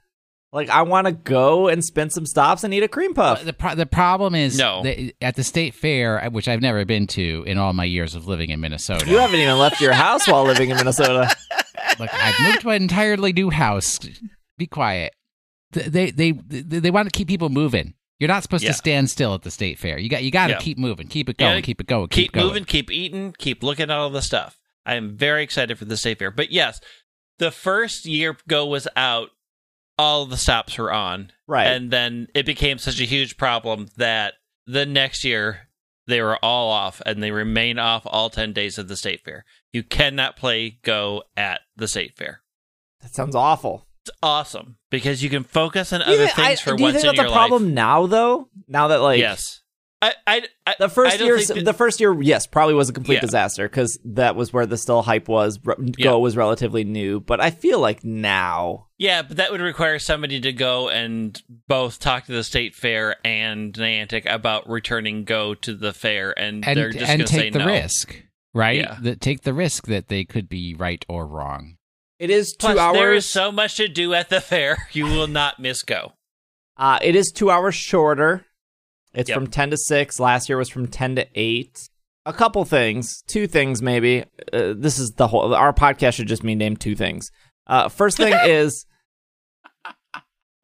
[0.52, 3.44] Like, I want to go and spend some stops and eat a cream puff.
[3.44, 4.82] The pro- the problem is No.
[4.82, 8.26] that at the state fair, which I've never been to in all my years of
[8.26, 9.06] living in Minnesota.
[9.08, 11.28] You haven't even left your house while living in Minnesota.
[11.98, 13.98] Look, I've moved to an entirely new house.
[14.56, 15.12] Be quiet.
[15.72, 17.92] They they they, they want to keep people moving.
[18.18, 18.70] You're not supposed Yeah.
[18.70, 19.98] to stand still at the state fair.
[19.98, 20.58] You got you got to Yeah.
[20.60, 22.46] keep moving, keep it Yeah, going, keep it going, Keep, keep, going.
[22.46, 24.58] moving, keep eating, keep looking at all the stuff.
[24.86, 26.30] I am very excited for the state fair.
[26.30, 26.80] But yes,
[27.38, 29.28] the first year Go was out,
[29.98, 31.32] all the stops were on.
[31.46, 31.66] Right.
[31.66, 34.34] And then it became such a huge problem that
[34.66, 35.68] the next year
[36.06, 39.44] they were all off and they remain off all 10 days of the state fair.
[39.72, 42.42] You cannot play Go at the state fair.
[43.02, 43.86] that sounds awful.
[44.06, 46.82] It's awesome because you can focus on Do other think- things I- for do you
[46.84, 47.72] once think in that's a problem life.
[47.74, 48.48] now, though?
[48.66, 49.60] Now that, like, yes.
[50.00, 52.92] I, I, I, the first don't year, that- the first year, yes, probably was a
[52.92, 53.20] complete Yeah.
[53.22, 55.58] disaster because that was where the still hype was.
[55.64, 56.12] Re- Go Yeah.
[56.14, 60.52] was relatively new, but I feel like now, Yeah, but that would require somebody to
[60.52, 65.92] go and both talk to the state fair and Niantic about returning Go to the
[65.92, 67.66] fair, and, and they're just and going to say take the no.
[67.66, 68.22] risk,
[68.54, 68.78] right?
[68.78, 68.98] Yeah.
[69.02, 71.76] That take the risk that they could be right or wrong.
[72.20, 72.96] it is two Plus, hours.
[72.96, 76.12] there is so much to do at the fair, you will not miss Go.
[76.76, 78.44] Uh, it is two hours shorter.
[79.14, 79.36] It's Yep.
[79.36, 80.20] from 10 to 6.
[80.20, 81.88] Last year was from 10 to 8.
[82.26, 84.24] A couple things, two things maybe.
[84.52, 87.30] Uh, this is the whole, our podcast should just be named two things.
[87.66, 88.84] Uh, first thing is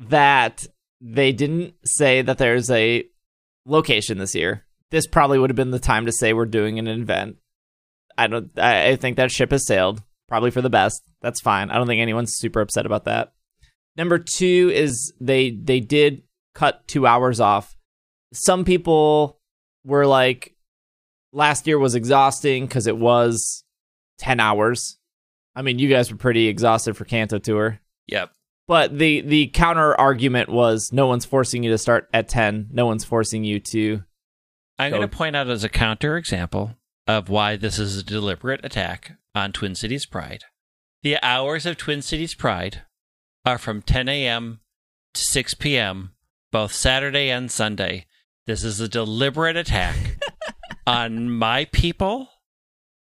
[0.08, 0.66] that
[1.00, 3.04] they didn't say that there's a
[3.66, 4.64] location this year.
[4.90, 7.36] This probably would have been the time to say we're doing an event.
[8.16, 11.02] I don't, I, I think that ship has sailed, probably for the best.
[11.22, 11.70] That's fine.
[11.70, 13.32] I don't think anyone's super upset about that.
[13.96, 16.22] Number two is they they did
[16.54, 17.76] cut two hours off.
[18.34, 19.38] Some people
[19.84, 20.54] were like,
[21.32, 23.64] last year was exhausting because it was
[24.18, 24.98] ten hours.
[25.56, 28.32] I mean, you guys were pretty exhausted for Kanto Tour, Yep.
[28.66, 32.68] but the the counter argument was no one's forcing you to start at ten.
[32.72, 34.02] No one's forcing you to.
[34.78, 34.98] I'm Go.
[34.98, 36.74] going to point out as a counter example
[37.06, 40.42] of why this is a deliberate attack on Twin Cities Pride.
[41.04, 42.82] The hours of Twin Cities Pride
[43.44, 44.60] are from 10 a.m.
[45.12, 46.12] to 6 p.m.,
[46.50, 48.06] both Saturday and Sunday.
[48.46, 49.96] This is a deliberate attack
[50.86, 52.28] on my people,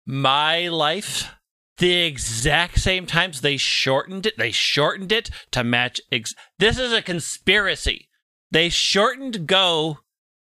[0.05, 1.33] my life.
[1.77, 4.37] The exact same times they shortened it.
[4.37, 6.01] They shortened it to match.
[6.11, 8.09] Ex- this is a conspiracy.
[8.51, 9.99] They shortened go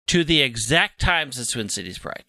[0.07, 2.25] to the exact times as Twin Cities Pride.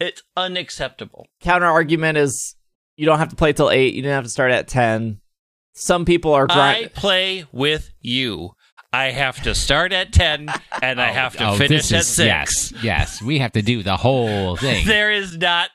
[0.00, 1.28] It's unacceptable.
[1.40, 2.56] Counter argument is
[2.96, 3.94] you don't have to play till eight.
[3.94, 5.20] You didn't have to start at ten.
[5.74, 8.54] Some people are I play with you.
[8.92, 10.48] I have to start at 10
[10.82, 12.26] and I have to Oh, finish this at is- 6.
[12.26, 14.86] Yes, yes, we have to do the whole thing.
[14.86, 15.70] There is not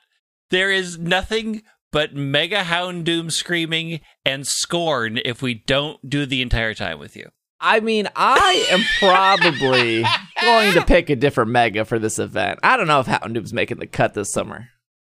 [0.50, 6.74] there is nothing but mega Houndoom screaming and scorn if we don't do the entire
[6.74, 7.28] time with you.
[7.60, 10.04] I mean, I am probably
[10.40, 12.60] going to pick a different mega for this event.
[12.62, 14.68] I don't know if Houndoom's making the cut this summer.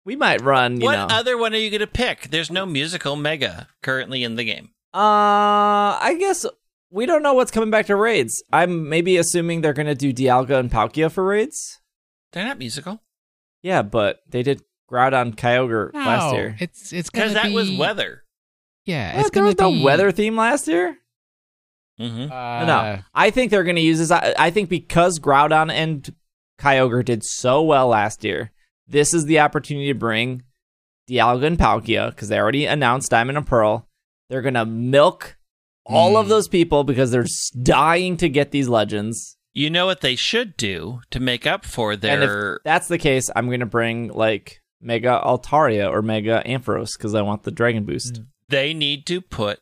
[0.06, 1.08] We might run, you what know.
[1.16, 2.30] other one are you going to pick?
[2.30, 4.70] There's no musical mega currently in the game.
[4.94, 4.98] uh,
[6.02, 6.46] I guess
[6.92, 8.44] we don't know what's coming back to raids.
[8.52, 11.80] I'm maybe assuming they're going to do Dialga and Palkia for raids.
[12.34, 13.02] They're not musical
[13.62, 14.62] Yeah, but they did
[14.92, 16.56] Groudon Kyogre last year.
[16.60, 18.24] It's it's because gonna that was weather.
[18.86, 20.98] Yeah, What, it's there gonna was no weather theme last year.
[22.00, 22.32] Mhm.
[22.32, 24.10] Uh, no, I think they're going to use this.
[24.10, 26.14] I, I think because Groudon and
[26.60, 28.52] Kyogre did so well last year,
[28.88, 30.44] this is the opportunity to bring
[31.10, 33.88] Dialga and Palkia because they already announced Diamond and Pearl.
[34.30, 35.36] They're going to milk
[35.86, 36.30] all of Mm.
[36.30, 37.26] those people because they're
[37.62, 39.38] dying to get these legends.
[39.54, 42.98] You know what they should do to make up for And their if that's the
[43.00, 47.52] case, I'm going to bring like Mega Altaria or Mega Ampharos because I want the
[47.52, 48.22] Dragon Boost.
[48.48, 49.60] They need to put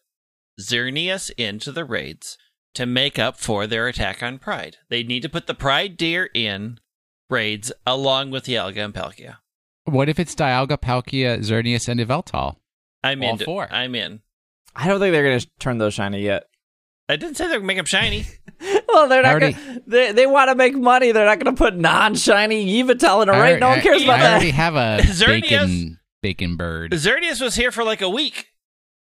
[0.59, 2.37] Xerneas into the raids
[2.73, 4.77] to make up for their attack on Pride.
[4.89, 6.79] They need to put the Pride deer in
[7.29, 9.37] raids along with Dialga and Palkia.
[9.85, 12.57] What if it's Dialga, Palkia, Xerneas, and Yveltal?
[13.03, 13.37] I'm All in.
[13.39, 13.71] four.
[13.71, 14.21] I'm in.
[14.79, 16.43] I don't think they're gonna turn those shiny yet.
[17.09, 18.25] I didn't say they're gonna make them shiny.
[18.87, 19.31] well, they're not.
[19.31, 21.11] already- gonna, they they want to make money.
[21.11, 23.59] They're not going to put non-shiny Yveltal in a I raid.
[23.59, 24.31] No one cares I, about I that.
[24.33, 26.91] already have a Xerneas- bacon bacon bird.
[26.91, 28.47] Xerneas was here for like a week.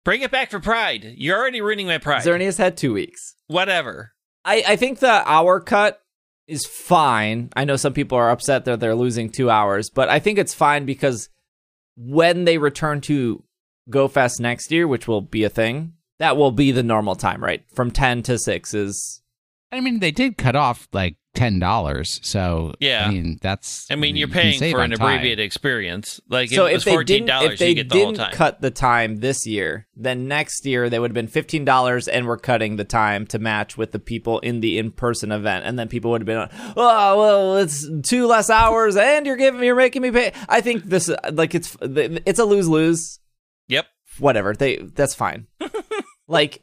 [0.04, 1.14] Bring it back for Pride.
[1.16, 2.22] You're already ruining my Pride.
[2.22, 3.34] Xerneas had two weeks.
[3.48, 4.12] Whatever.
[4.44, 6.00] I, I think the hour cut
[6.46, 7.50] is fine.
[7.56, 10.54] I know some people are upset that they're losing two hours, but I think it's
[10.54, 11.28] fine because
[11.96, 13.42] when they return to
[13.88, 17.42] Go Fest next year, which will be a thing, that will be the normal time,
[17.42, 17.64] right?
[17.74, 19.22] From 10 to 6 is.
[19.72, 23.06] I mean, they did cut off like ten dollars, so Yeah.
[23.06, 23.86] I mean, that's.
[23.90, 25.08] I mean, you're you can paying save for on an time.
[25.08, 26.20] abbreviated experience.
[26.30, 28.14] Like so if it if was they fourteen didn't, if they you get the didn't
[28.14, 28.32] time.
[28.32, 32.26] cut the time this year, then next year they would have been fifteen dollars, and
[32.26, 35.88] we're cutting the time to match with the people in the in-person event, and then
[35.88, 40.02] people would have been, oh well, it's two less hours, and you're giving, you're making
[40.02, 40.32] me pay.
[40.48, 43.18] I think this, like, it's it's a lose lose.
[44.18, 45.46] Whatever they, that's fine.
[46.28, 46.62] like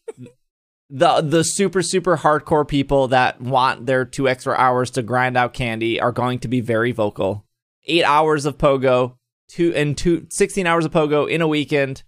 [0.89, 5.53] the the super super hardcore people that want their two extra hours to grind out
[5.53, 7.45] candy are going to be very vocal.
[7.85, 9.15] Eight hours of pogo,
[9.47, 12.03] two and two 16 hours of pogo in a weekend,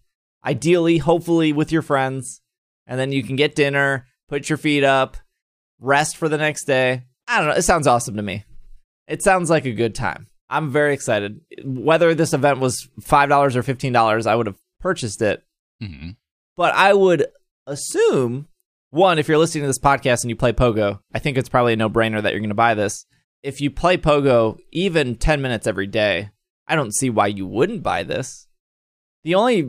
[0.45, 2.41] ideally, hopefully with your friends,
[2.85, 5.17] and then you can get dinner, put your feet up,
[5.79, 7.03] rest for the next day.
[7.27, 7.55] I don't know.
[7.55, 8.45] It sounds awesome to me.
[9.07, 10.27] It sounds like a good time.
[10.49, 11.41] I'm very excited.
[11.63, 15.43] Whether this event was five dollars or fifteen dollars, I would have purchased it
[15.81, 16.15] Mhm.
[16.55, 17.25] but I would
[17.65, 18.47] assume
[18.91, 21.73] one, if you're listening to this podcast and you play Pogo, I think it's probably
[21.73, 23.05] a no brainer that you're going to buy this.
[23.43, 26.29] If you play Pogo even 10 minutes every day,
[26.67, 28.47] I don't see why you wouldn't buy this.
[29.23, 29.67] The only,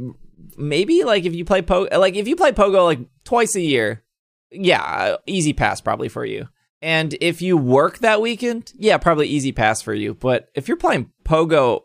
[0.56, 4.04] maybe like if you play Pogo, like if you play Pogo like twice a year,
[4.52, 6.48] yeah, easy pass probably for you.
[6.82, 10.14] And if you work that weekend, yeah, probably easy pass for you.
[10.14, 11.82] But if you're playing Pogo,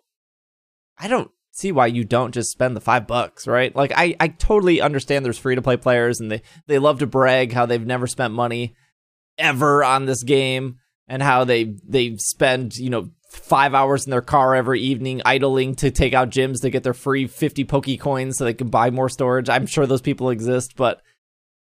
[0.99, 3.75] I don't see why you don't just spend the five bucks, right?
[3.75, 7.07] Like I, I totally understand there's free to play players and they, they love to
[7.07, 8.75] brag how they've never spent money
[9.37, 10.77] ever on this game
[11.07, 15.75] and how they they spend, you know, five hours in their car every evening idling
[15.75, 18.89] to take out gyms to get their free 50 Poke coins so they can buy
[18.89, 19.49] more storage.
[19.49, 21.01] I'm sure those people exist, but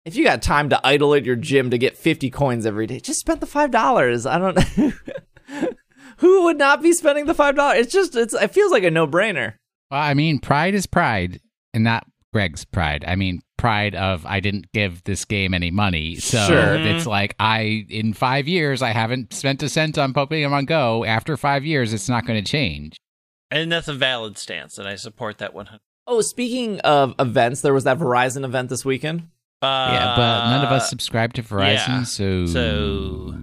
[0.05, 2.99] if you got time to idle at your gym to get 50 coins every day,
[2.99, 4.31] just spend the $5.
[4.31, 5.77] I don't
[6.19, 7.77] Who would not be spending the $5?
[7.77, 9.55] It's just it's it feels like a no-brainer.
[9.93, 11.41] Well, I mean, pride is pride,
[11.75, 13.05] and not Greg's pride.
[13.07, 16.17] I mean, pride of I didn't give this game any money.
[16.17, 16.75] So Sure.
[16.77, 21.05] it's like I in five years I haven't spent a cent on Pokemon Go.
[21.05, 22.97] After five years, it's not going to change.
[23.51, 25.83] and that's a valid stance, and I support that one hundred.
[26.07, 29.29] Oh, speaking of events, there was that Verizon event this weekend.
[29.63, 32.03] yeah, but none of us Uh, subscribe to Verizon, yeah.
[32.05, 33.35] so So-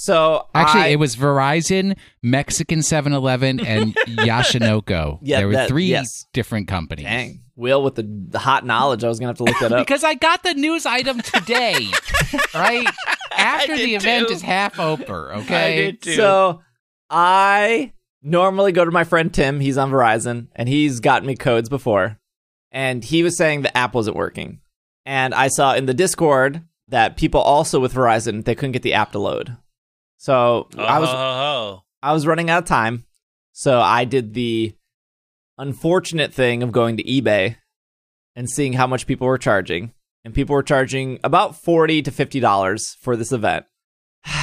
[0.00, 5.18] So Actually, I- it was Verizon, Mexican 7-Eleven, and Yoshinoya.
[5.20, 6.24] Yeah, there were that- three yes.
[6.32, 7.04] different companies.
[7.04, 9.04] dang Will with the, the hot knowledge.
[9.04, 9.78] I was gonna have to look that up.
[9.86, 11.88] Because I got the news item today,
[12.54, 12.88] right?
[13.36, 14.32] After the event too.
[14.34, 15.76] is half over, I okay?
[15.90, 16.14] did too.
[16.14, 16.62] So
[17.10, 17.92] I
[18.22, 19.60] normally go to my friend Tim.
[19.60, 22.18] He's on Verizon, and he's gotten me codes before.
[22.72, 24.60] And he was saying the app wasn't working.
[25.04, 28.94] And I saw in the Discord that people also with Verizon they couldn't get the
[28.94, 29.58] app to load.
[30.20, 31.82] So oh, I was ho, ho, ho.
[32.02, 33.06] I was running out of time,
[33.52, 34.74] so I did the
[35.56, 37.56] unfortunate thing of going to eBay
[38.36, 39.94] and seeing how much people were charging.
[40.22, 43.64] And people were charging about forty to fifty dollars for this event.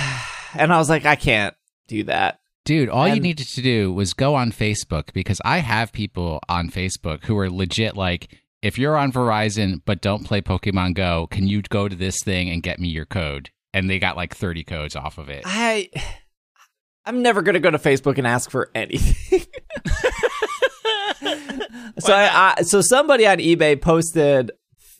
[0.54, 1.54] And I was like, I can't
[1.88, 2.40] do that.
[2.66, 6.70] Dude, all you needed to do was go on Facebook because I have people on
[6.70, 8.30] Facebook who are legit like,
[8.62, 12.50] if you're on Verizon but don't play Pokemon Go, can you go to this thing
[12.50, 13.52] and get me your code?
[13.78, 15.44] And they got like 30 codes off of it.
[15.46, 15.90] I
[17.06, 19.46] I'm never gonna go to Facebook and ask for anything.
[22.00, 24.52] so I, I so somebody on eBay posted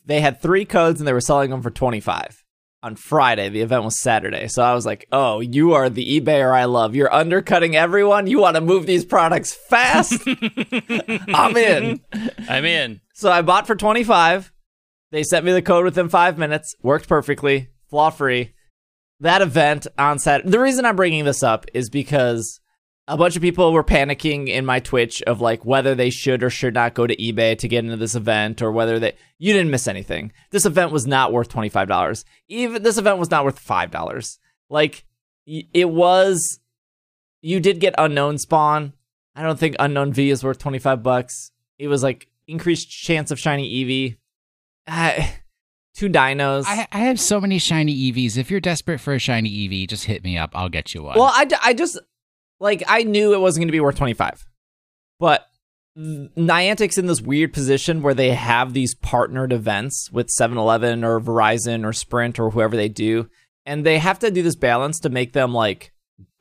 [0.06, 2.44] they had three codes and they were selling them for 25
[2.82, 3.48] on Friday.
[3.48, 4.46] The event was Saturday.
[4.46, 6.94] So I was like, "Oh, you are the eBayer I love.
[6.94, 8.28] You're undercutting everyone.
[8.28, 10.22] You want to move these products fast?
[11.34, 12.00] I'm in."
[12.48, 13.00] I'm in.
[13.12, 14.52] So I bought for 25.
[15.10, 16.74] They sent me the code within 5 minutes.
[16.82, 17.70] Worked perfectly.
[17.90, 18.54] Flaw free.
[19.20, 20.48] That event on Saturday.
[20.48, 22.60] The reason I'm bringing this up is because
[23.08, 26.50] a bunch of people were panicking in my Twitch of like whether they should or
[26.50, 29.70] should not go to eBay to get into this event or whether they you didn't
[29.70, 30.32] miss anything.
[30.50, 32.24] This event was not worth $25.
[32.48, 34.38] Even this event was not worth $5.
[34.68, 35.04] Like
[35.46, 36.60] it was
[37.40, 38.92] you did get Unown spawn.
[39.34, 41.50] I don't think Unown V is worth 25 bucks.
[41.78, 44.16] It was like increased chance of shiny Eevee.
[44.86, 45.26] Uh,
[45.98, 46.64] two dinos.
[46.66, 48.36] I, I have so many shiny Eevees.
[48.36, 50.50] If you're desperate for a shiny Eevee, just hit me up.
[50.54, 51.18] I'll get you one.
[51.18, 51.98] well, I, d- I just
[52.60, 54.46] like I knew it wasn't going to be worth 25.
[55.18, 55.46] But
[55.96, 61.84] Niantic's in this weird position where they have these partnered events with 7-Eleven or Verizon
[61.84, 63.28] or Sprint or whoever they do,
[63.66, 65.92] and they have to do this balance to make them like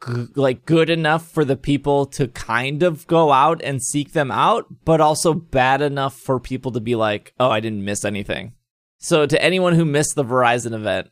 [0.08, 4.30] g- like good enough for the people to kind of go out and seek them
[4.30, 8.54] out, but also bad enough for people to be like, "Oh, I didn't miss anything."
[9.00, 11.10] So to anyone who missed the Verizon event,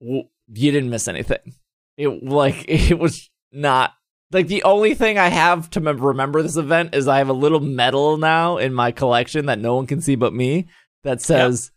[0.00, 1.54] you didn't miss anything.
[1.96, 3.94] It like it was not
[4.32, 7.60] like the only thing I have to remember this event is I have a little
[7.60, 10.66] medal now in my collection that no one can see but me
[11.04, 11.70] that says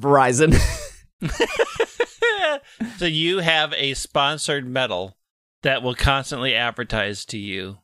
[0.00, 0.54] Verizon.
[2.98, 5.16] so you have a sponsored medal
[5.62, 7.78] that will constantly advertise to you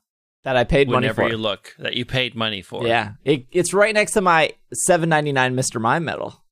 [0.45, 1.29] that I paid money whenever for.
[1.29, 2.87] you look that you paid money for.
[2.87, 6.45] Yeah, it, it's right next to my seven ninety nine Mister Mime medal.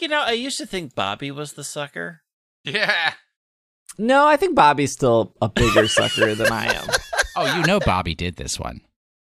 [0.00, 2.22] You know, I used to think Bobby was the sucker.
[2.64, 3.14] yeah.
[3.96, 6.86] No, I think Bobby's still a bigger sucker than I am.
[7.36, 8.80] Oh, you know Bobby did this one.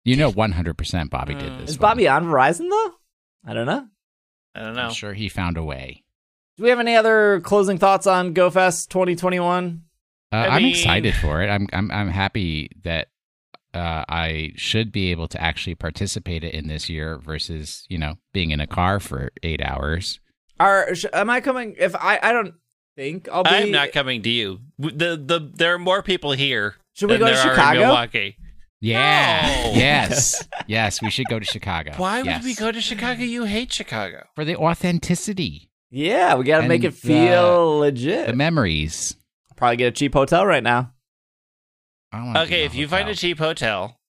[0.06, 1.60] You know 100% Bobby did Mm.
[1.62, 1.90] this Is one.
[1.90, 2.92] Bobby on Verizon though?
[3.44, 3.88] I don't know.
[4.54, 4.84] I don't know.
[4.84, 6.04] I'm sure he found a way.
[6.58, 9.82] Do we have any other closing thoughts on GoFest 2021?
[10.32, 11.48] Uh, I I'm mean- excited for it.
[11.50, 13.08] I'm I'm I'm happy that
[13.74, 18.52] uh, I should be able to actually participate in this year versus you know being
[18.52, 20.20] in a car for eight hours.
[20.60, 21.76] Are sh- am I coming?
[21.78, 22.54] If I I don't
[22.96, 23.50] think I'll be.
[23.50, 24.60] I'm not coming to you.
[24.80, 26.76] The the there are more people here.
[26.94, 27.80] Should we than go to there are Chicago?
[27.82, 28.38] Milwaukee.
[28.80, 29.64] Yeah.
[29.66, 29.72] No.
[29.80, 30.48] Yes.
[30.68, 31.02] yes.
[31.02, 31.94] We should go to Chicago.
[31.98, 32.42] Why Yes.
[32.42, 33.24] would we go to Chicago?
[33.24, 34.26] You hate Chicago.
[34.36, 38.28] for the authenticity, Yeah, we got to make it feel uh, legit.
[38.28, 39.16] the memories.
[39.56, 40.94] Probably get a cheap hotel right now.
[42.12, 44.00] I don't Okay, if the you find a cheap hotel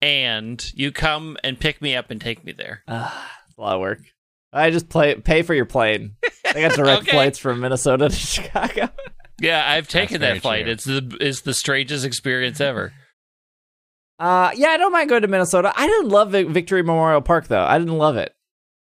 [0.00, 2.82] and you come and pick me up and take me there.
[2.88, 4.00] Ah, it's a lot of work.
[4.52, 6.16] I just play pay for your plane.
[6.44, 7.12] I got direct Okay.
[7.12, 8.88] flights from Minnesota to Chicago.
[9.40, 10.64] Yeah, I've taken that flight.
[10.64, 10.72] true.
[10.72, 12.92] It's the it's the strangest experience ever.
[14.18, 15.72] Uh, yeah, I don't mind going to Minnesota.
[15.74, 17.62] I didn't love Victory Memorial Park though.
[17.64, 18.34] I didn't love it.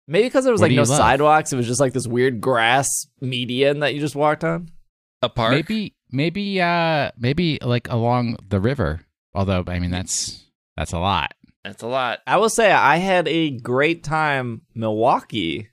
[0.08, 0.96] Maybe because there was What like no love?
[0.96, 1.52] sidewalks.
[1.52, 2.88] It was just like this weird grass
[3.20, 4.70] median that you just walked on.
[5.22, 5.52] A park.
[5.52, 9.00] Maybe maybe uh maybe like along the river.
[9.34, 10.42] Although I mean that's
[10.76, 11.34] that's a lot.
[11.64, 12.20] That's a lot.
[12.26, 15.68] I will say I had a great time Milwaukee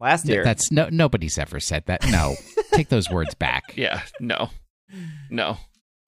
[0.00, 0.44] last year.
[0.44, 2.06] That's no nobody's ever said that.
[2.10, 2.34] No.
[2.72, 3.62] Take those words back.
[3.76, 4.02] Yeah.
[4.20, 4.50] No.
[5.30, 5.58] No.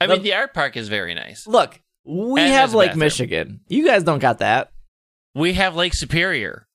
[0.01, 1.47] I The- mean, the art park is very nice.
[1.47, 2.97] Look, we And have has a Lake.
[2.97, 3.61] Michigan.
[3.69, 4.73] You guys don't got that.
[5.35, 6.67] We have Lake Superior.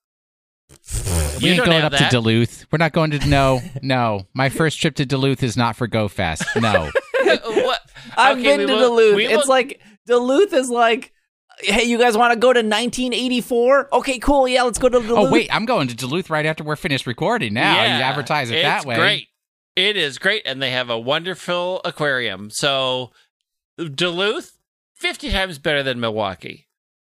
[0.69, 2.09] We You ain't don't going up that.
[2.09, 2.65] to Duluth.
[2.71, 4.27] We're not going to no, no.
[4.33, 6.43] My first trip to Duluth is not for Go Fest.
[6.55, 6.89] No.
[7.25, 7.81] what?
[8.15, 9.15] I've Okay, been to will- Duluth.
[9.15, 11.11] we it's will- like Duluth is like,
[11.61, 13.89] hey, you guys want to go to 1984?
[13.93, 14.47] Okay, cool.
[14.47, 15.17] Yeah, let's go to Duluth.
[15.17, 17.75] Oh wait, I'm going to Duluth right after we're finished recording now.
[17.75, 18.95] Yeah, you advertise it that way.
[18.95, 19.27] Great.
[19.75, 22.49] It is great, and they have a wonderful aquarium.
[22.49, 23.11] So
[23.77, 24.57] Duluth,
[24.95, 26.67] fifty times better than Milwaukee.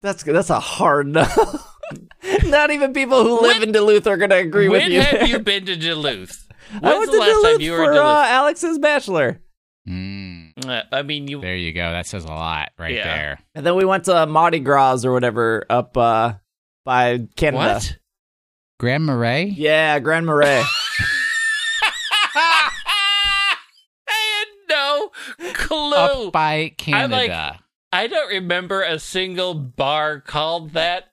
[0.01, 1.25] that's that's a hard no.
[2.43, 4.99] Not even people who live When- in Duluth are going to agree with you.
[4.99, 5.27] When have there.
[5.27, 6.45] you been to Duluth?
[6.71, 8.05] I When's went the to last Duluth time you were in for Duluth?
[8.05, 9.41] uh, Alex's bachelor,
[9.87, 10.18] Mm,
[10.67, 11.41] I mean, you.
[11.41, 11.91] there you go.
[11.91, 13.03] That says a lot right Yeah.
[13.03, 13.39] there.
[13.55, 16.33] and then we went to Mardi Gras or whatever up uh,
[16.85, 17.73] by Canada.
[17.75, 17.91] What?
[17.91, 17.95] uh,
[18.79, 19.45] Grand Marais?
[19.57, 20.63] Yeah, Grand Marais.
[22.35, 22.71] I
[24.07, 25.11] had no
[25.53, 25.93] clue.
[25.93, 27.59] Up by Canada.
[27.91, 31.08] I don't remember a single bar called that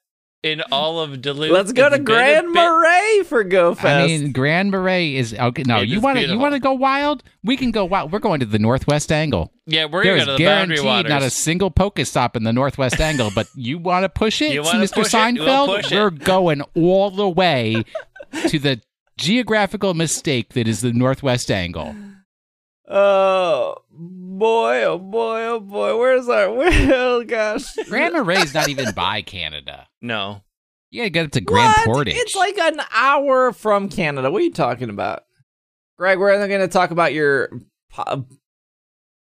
[0.46, 1.50] in all of Duluth.
[1.50, 3.86] Let's go to Grand Marais for Go Fest.
[3.86, 5.64] I mean, Grand Marais is okay.
[5.66, 7.22] No, It you want to you want to go wild?
[7.42, 8.12] We can go wild.
[8.12, 9.52] We're going to the Northwest Angle.
[9.66, 11.10] Yeah, we're going to go to the Boundary guaranteed Waters.
[11.10, 14.62] not a single Pokestop in the Northwest Angle, but you want to push it, You
[14.62, 14.92] Mr.
[14.92, 15.38] push it?
[15.40, 15.76] We'll Seinfeld?
[15.76, 15.96] push it.
[15.96, 17.84] We're going all the way
[18.48, 18.80] to the
[19.18, 21.96] geographical mistake that is the Northwest Angle.
[22.88, 25.98] oh boy, oh boy, oh boy.
[25.98, 26.52] Where's our?
[26.52, 27.74] Where, oh gosh.
[27.88, 29.88] Grand Marais is not even by Canada.
[30.06, 30.42] No.
[30.90, 31.84] You gotta get up to Grand What?
[31.84, 32.14] Portage.
[32.16, 34.30] It's like an hour from Canada.
[34.30, 35.24] What are you talking about,
[35.98, 36.18] Greg?
[36.18, 37.50] We're going to talk about your
[37.90, 38.26] po-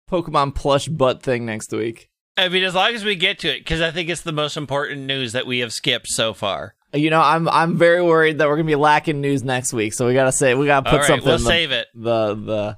[0.09, 2.09] Pokemon plush butt thing next week.
[2.36, 4.57] I mean, as long as we get to it, because I think it's the most
[4.57, 6.75] important news that we have skipped so far.
[6.93, 10.07] You know, I'm I'm very worried that we're gonna be lacking news next week, so
[10.07, 11.88] we gotta say we gotta put All right, something we'll in the, save it.
[11.93, 12.77] the the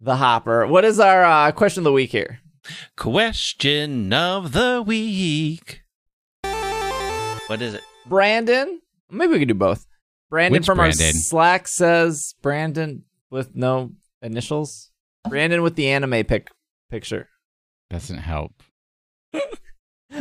[0.00, 0.66] the hopper.
[0.66, 2.40] What is our uh, question of the week here?
[2.96, 5.82] Question of the week.
[7.48, 7.82] What is it?
[8.06, 8.80] Brandon,
[9.10, 9.86] maybe we could do both.
[10.28, 11.14] Brandon Which from our Brandon?
[11.14, 14.90] Slack says Brandon with no initials.
[15.28, 16.50] Brandon with the anime pic
[16.90, 17.28] picture.
[17.90, 18.62] Doesn't help.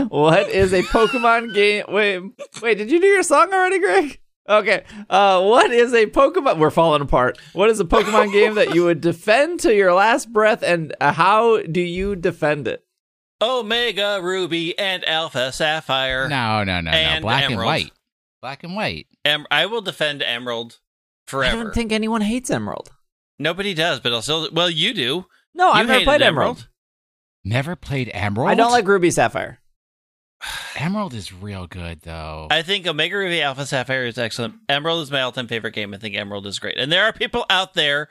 [0.10, 1.86] What is a Pokemon game?
[1.88, 2.22] Wait,
[2.62, 4.20] wait, did you do your song already, Greg?
[4.48, 4.84] Okay.
[5.10, 6.60] Uh, what is a Pokemon?
[6.60, 7.40] We're falling apart.
[7.54, 11.14] What is a Pokemon game that you would defend to your last breath, and uh,
[11.14, 12.84] how do you defend it?
[13.42, 16.28] Omega Ruby and Alpha Sapphire.
[16.28, 16.98] No, no, no, no.
[16.98, 17.92] And Black and white.
[18.42, 19.08] Black and white.
[19.26, 20.80] Em- I will defend Emerald
[21.28, 21.58] forever.
[21.60, 22.92] I don't think anyone hates Emerald.
[23.40, 24.50] Nobody does, but I'll still.
[24.52, 25.26] Well, you do.
[25.54, 26.68] No, you I've never hated played Emerald.
[27.44, 28.50] Never played Emerald.
[28.52, 29.60] I don't like Ruby Sapphire.
[30.76, 32.48] Emerald is real good though.
[32.52, 34.56] I think Omega Ruby Alpha Sapphire is excellent.
[34.70, 35.94] Emerald is my all-time favorite game.
[35.94, 36.78] I think Emerald is great.
[36.78, 38.10] And there are people out there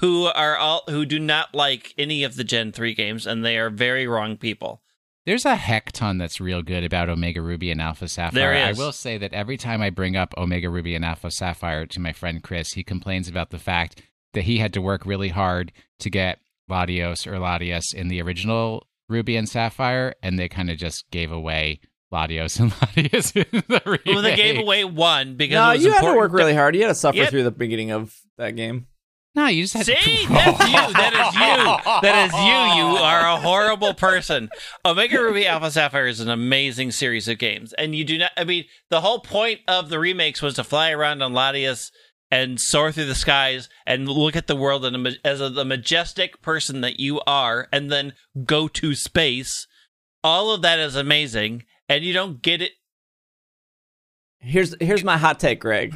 [0.00, 3.58] who are all who do not like any of the Gen 3 games and they
[3.58, 4.82] are very wrong people.
[5.24, 8.40] There's a heck ton that's real good about Omega Ruby and Alpha Sapphire.
[8.54, 8.78] There is.
[8.78, 12.00] I will say that every time I bring up Omega Ruby and Alpha Sapphire to
[12.00, 14.00] my friend Chris, he complains about the fact
[14.34, 16.38] that he had to work really hard to get
[16.70, 21.32] Latios or Latias in the original Ruby and Sapphire, and they kind of just gave
[21.32, 21.80] away
[22.12, 24.06] Latios and Latias in the remake.
[24.06, 26.76] Well, they gave away one because No, it was you had to work really hard.
[26.76, 27.30] You had to suffer Yep.
[27.30, 28.86] through the beginning of that game.
[29.36, 30.28] No, you just had See, to.
[30.32, 30.92] that's you.
[30.94, 32.00] That is you.
[32.00, 32.90] That is you.
[32.90, 34.48] You are a horrible person.
[34.82, 38.32] Omega Ruby Alpha Sapphire is an amazing series of games, and you do not.
[38.38, 41.90] I mean, the whole point of the remakes was to fly around on Latias
[42.30, 45.50] and soar through the skies and look at the world in a, ma- as a,
[45.50, 48.14] the majestic person that you are, and then
[48.44, 49.66] go to space.
[50.24, 52.72] All of that is amazing, and you don't get it.
[54.38, 55.94] Here's here's my hot take, Greg.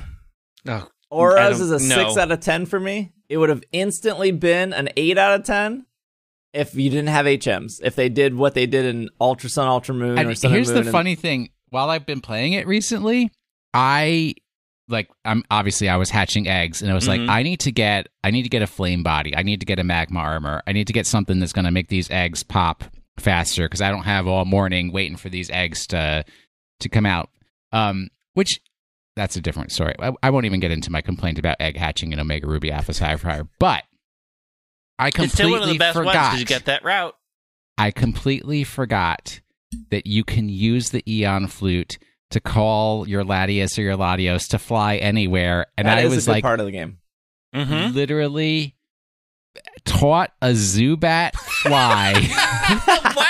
[0.68, 1.96] Oh, I ORAS is a know.
[2.04, 3.12] six out of ten for me.
[3.28, 5.86] It would have instantly been an eight out of ten
[6.52, 7.80] if you didn't have HMs.
[7.82, 10.68] If they did what they did in Ultra Sun, Ultra Moon, And or Sun here's
[10.68, 13.30] and the Moon and- funny thing: while I've been playing it recently,
[13.74, 14.34] I
[14.88, 17.08] like I'm obviously I was hatching eggs, and I was Mhm.
[17.08, 19.66] like, I need to get I need to get a flame body, I need to
[19.66, 22.42] get a magma armor, I need to get something that's going to make these eggs
[22.42, 22.84] pop
[23.18, 26.24] faster because I don't have all morning waiting for these eggs to
[26.80, 27.30] to come out.
[27.72, 28.60] Um, which
[29.20, 29.94] that's a different story.
[29.98, 32.94] I, I won't even get into my complaint about egg hatching in Omega Ruby Alpha
[32.94, 33.84] Sapphire, but
[34.98, 36.24] I it's completely still one of the best ones forgot.
[36.30, 37.14] because you get that route.
[37.76, 39.40] I completely forgot
[39.90, 41.98] that you can use the Eon flute
[42.30, 45.66] to call your Latias or your Latios to fly anywhere.
[45.76, 46.98] And That I is was a good like, part of the game.
[47.54, 47.94] Mm-hmm.
[47.94, 48.74] literally
[49.84, 52.14] taught a Zubat fly.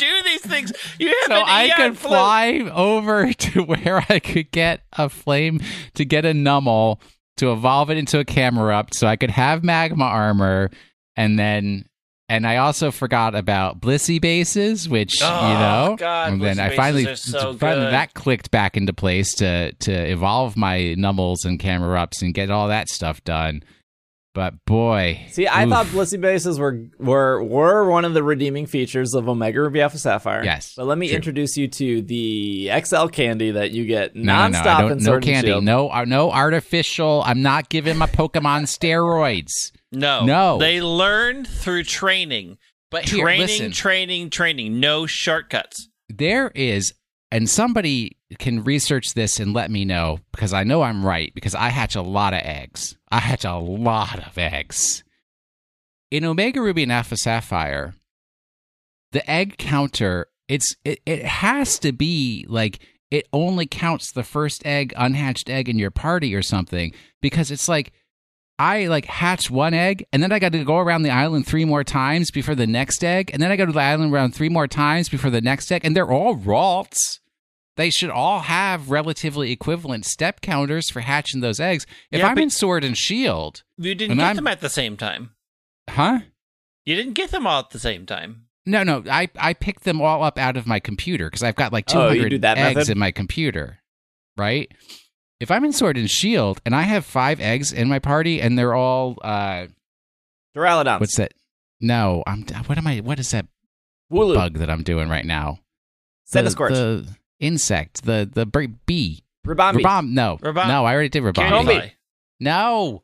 [0.00, 0.72] You do these things?
[0.98, 5.60] You have so I could fly over to where I could get a flame
[5.94, 7.00] to get a Numel
[7.38, 10.70] to evolve it into a Camerupt, so I could have magma armor
[11.16, 11.86] and then
[12.28, 15.58] and I also forgot about Blissey bases, which you Oh,
[15.90, 19.72] know, God, and then Blissey I finally, so finally that clicked back into place to
[19.72, 23.62] to evolve my Numels and Camerupts and get all that stuff done.
[24.36, 25.70] But boy, See, I oof.
[25.70, 29.96] thought Blissey bases were were were one of the redeeming features of Omega Ruby Alpha
[29.96, 30.44] Sapphire.
[30.44, 31.16] Yes, But let me true.
[31.16, 34.88] introduce you to the XL candy that you get No, nonstop no, no, I in
[34.98, 35.64] don't, no candy, Shield.
[35.64, 37.22] no, uh, no artificial.
[37.24, 39.72] I'm not giving my Pokemon steroids.
[39.90, 40.58] No, No.
[40.58, 42.58] They learn through training,
[42.90, 44.78] But here, training, listen, training, training.
[44.80, 45.88] No shortcuts.
[46.10, 46.92] there is,
[47.30, 51.54] and somebody can research this and let me know because I know I'm right because
[51.54, 52.96] I hatch a lot of eggs.
[53.10, 55.02] I hatch a lot of eggs.
[56.10, 57.94] In Omega Ruby and Alpha Sapphire,
[59.12, 62.80] the egg counter it's it, it has to be like
[63.10, 67.68] it only counts the first egg unhatched egg in your party or something because it's
[67.68, 67.92] like
[68.58, 71.64] I like hatch one egg and then I got to go around the island three
[71.66, 74.48] more times before the next egg and then I go to the island around three
[74.48, 76.96] more times before the next egg and they're all Ralts.
[77.76, 81.84] They should all have relatively equivalent step counters for hatching those eggs.
[82.10, 84.96] If Yeah, I'm in Sword and Shield, You didn't get I'm- them at the same
[84.96, 85.32] time.
[85.90, 86.20] huh?
[86.86, 88.44] You didn't get them all at the same time.
[88.64, 91.72] No, no, I I picked them all up out of my computer because I've got
[91.72, 92.92] like Oh, 200 do that eggs method?
[92.92, 93.80] in my computer,
[94.38, 94.72] right?
[95.40, 98.58] If I'm in Sword and Shield and I have five eggs in my party and
[98.58, 99.66] they're all uh,
[100.56, 101.00] Duraludons.
[101.00, 101.32] what's that?
[101.80, 102.42] No, I'm.
[102.66, 102.98] What am I?
[103.00, 103.46] What is that
[104.10, 104.34] Wooloo.
[104.34, 105.58] bug that I'm doing right now?
[106.32, 106.70] The, Centiskorch.
[106.70, 107.08] the
[107.38, 108.46] insect, the the
[108.86, 109.22] bee.
[109.46, 109.82] Ribombee.
[109.82, 111.80] Rabom, no, Rabom- no, I already did Candy Rabombi.
[111.80, 111.92] Combee.
[112.40, 113.02] No,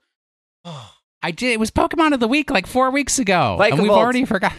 [1.23, 1.53] I did.
[1.53, 4.55] It was Pokemon of the week like four weeks ago, and we've already forgot.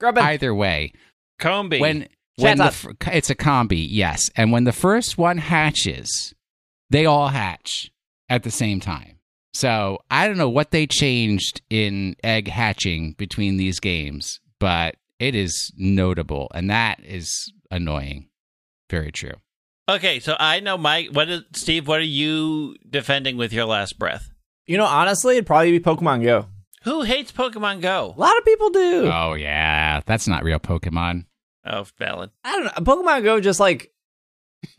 [0.00, 0.22] Grubbin.
[0.22, 0.92] Either way,
[1.40, 1.80] Combee.
[1.80, 6.34] when when the, it's a Combee, yes, and when the first one hatches,
[6.90, 7.90] they all hatch
[8.28, 9.18] at the same time.
[9.52, 15.34] So I don't know what they changed in egg hatching between these games, but it
[15.34, 18.28] is notable, and that is annoying.
[18.90, 19.34] Very true.
[19.88, 21.10] okay, so I know Mike.
[21.12, 21.86] what is Steve.
[21.86, 24.30] What are you defending with your last breath?
[24.66, 26.46] You know, honestly, it'd probably be Pokemon Go.
[26.82, 28.12] Who hates Pokemon Go?
[28.16, 29.10] A lot of people do.
[29.12, 31.26] Oh yeah, that's not real Pokemon.
[31.64, 32.30] Oh, valid.
[32.44, 32.70] I don't know.
[32.94, 33.92] Pokemon Go just like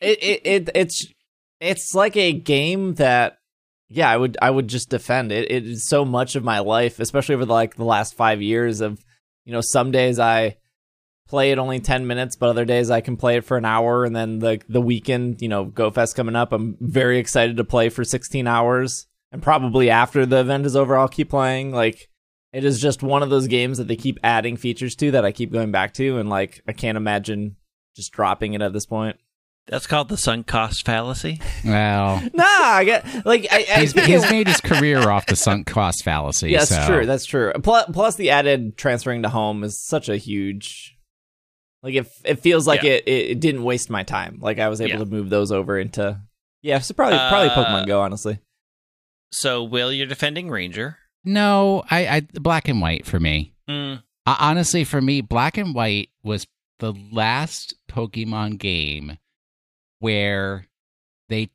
[0.00, 1.06] it, it, it it's
[1.60, 3.38] it's like a game that
[3.88, 5.50] yeah i would i would just defend it.
[5.50, 8.80] It is so much of my life especially over the, like the last five years
[8.80, 9.04] of
[9.44, 10.56] you know some days i
[11.28, 14.04] play it only 10 minutes but other days i can play it for an hour
[14.04, 17.88] and then the the weekend you know gofest coming up i'm very excited to play
[17.88, 19.06] for 16 hours.
[19.32, 21.70] And probably after the event is over i'll keep playing.
[21.70, 22.08] Like
[22.52, 25.32] it is just one of those games that they keep adding features to that i
[25.32, 27.56] keep going back to and like i can't imagine
[27.94, 29.16] just dropping it at this point
[29.68, 31.40] That's called the sunk cost fallacy.
[31.64, 35.66] Well, Nah, I get like I, I he's, he's made his career off the sunk
[35.68, 36.50] cost fallacy.
[36.50, 37.06] Yeah, that's so- true.
[37.06, 37.52] That's true.
[37.62, 40.96] Plus, plus the added transferring to home is such a huge.
[41.82, 42.92] Like it, it feels like Yeah.
[42.92, 44.38] it, it, it didn't waste my time.
[44.42, 44.98] Like I was able Yeah.
[44.98, 46.20] to move those over into.
[46.62, 48.00] Yeah, so probably probably Uh, Pokemon Go.
[48.02, 48.38] Honestly,
[49.32, 50.98] So, Will, you're defending Ranger.
[51.24, 53.54] No, I, I black and white for me.
[53.68, 56.46] Mm, Uh, honestly, for me, black and white was
[56.80, 59.16] the last Pokemon game
[60.00, 60.66] where
[61.28, 61.50] they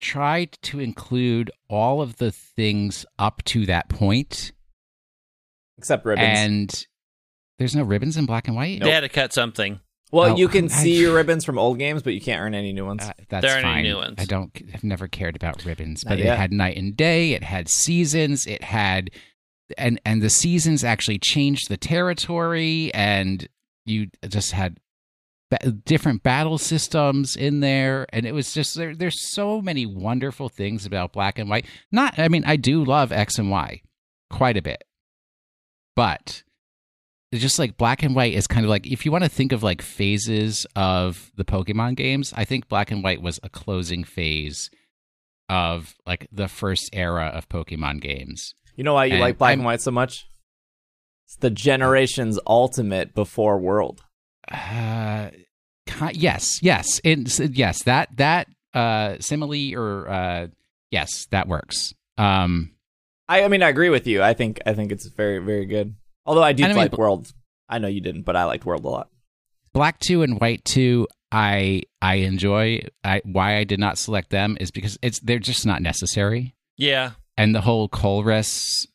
[0.00, 4.52] tried to include all of the things up to that point,
[5.78, 6.26] except ribbons.
[6.26, 6.86] and
[7.58, 8.82] there's no ribbons in black and white.
[8.82, 9.80] They had to cut something.
[10.10, 12.54] well, Oh, you can I- see your ribbons from old games, but you can't earn
[12.54, 13.02] any new ones.
[13.04, 14.16] Uh, that's There aren't any new ones.
[14.18, 14.50] I don't.
[14.72, 17.32] I've never cared about ribbons, Not but it had night and day.
[17.32, 18.46] It had seasons.
[18.46, 19.10] It had,
[19.78, 23.48] and and the seasons actually changed the territory, and
[23.86, 24.78] you just had
[25.62, 28.94] ba- different battle systems in there, and it was just there.
[28.94, 31.66] There's so many wonderful things about black and white.
[31.92, 33.82] Not, I mean, I do love X and Y
[34.30, 34.84] quite a bit,
[35.96, 36.42] but
[37.32, 39.52] it's just like black and white is kind of like if you want to think
[39.52, 44.04] of like phases of the Pokemon games, I think black and white was a closing
[44.04, 44.70] phase
[45.48, 48.54] of like the first era of Pokemon games.
[48.76, 50.26] you know why you and like black I'm- and white so much?
[51.26, 54.02] It's the generation's ultimate before world.
[54.50, 55.30] Uh,
[56.12, 57.82] yes, yes, it, yes.
[57.84, 60.46] That that uh simile or uh
[60.90, 61.94] yes, that works.
[62.18, 62.70] Um,
[63.28, 64.22] I, I mean, I agree with you.
[64.22, 65.94] I think I think it's very very good.
[66.26, 67.32] Although I do I like bl- World.
[67.68, 69.08] I know you didn't, but I liked World a lot.
[69.72, 71.06] black two and white two.
[71.32, 72.82] I I enjoy.
[73.02, 76.54] I why I did not select them is because it's they're just not necessary.
[76.76, 77.12] Yeah.
[77.36, 78.86] and the whole Colress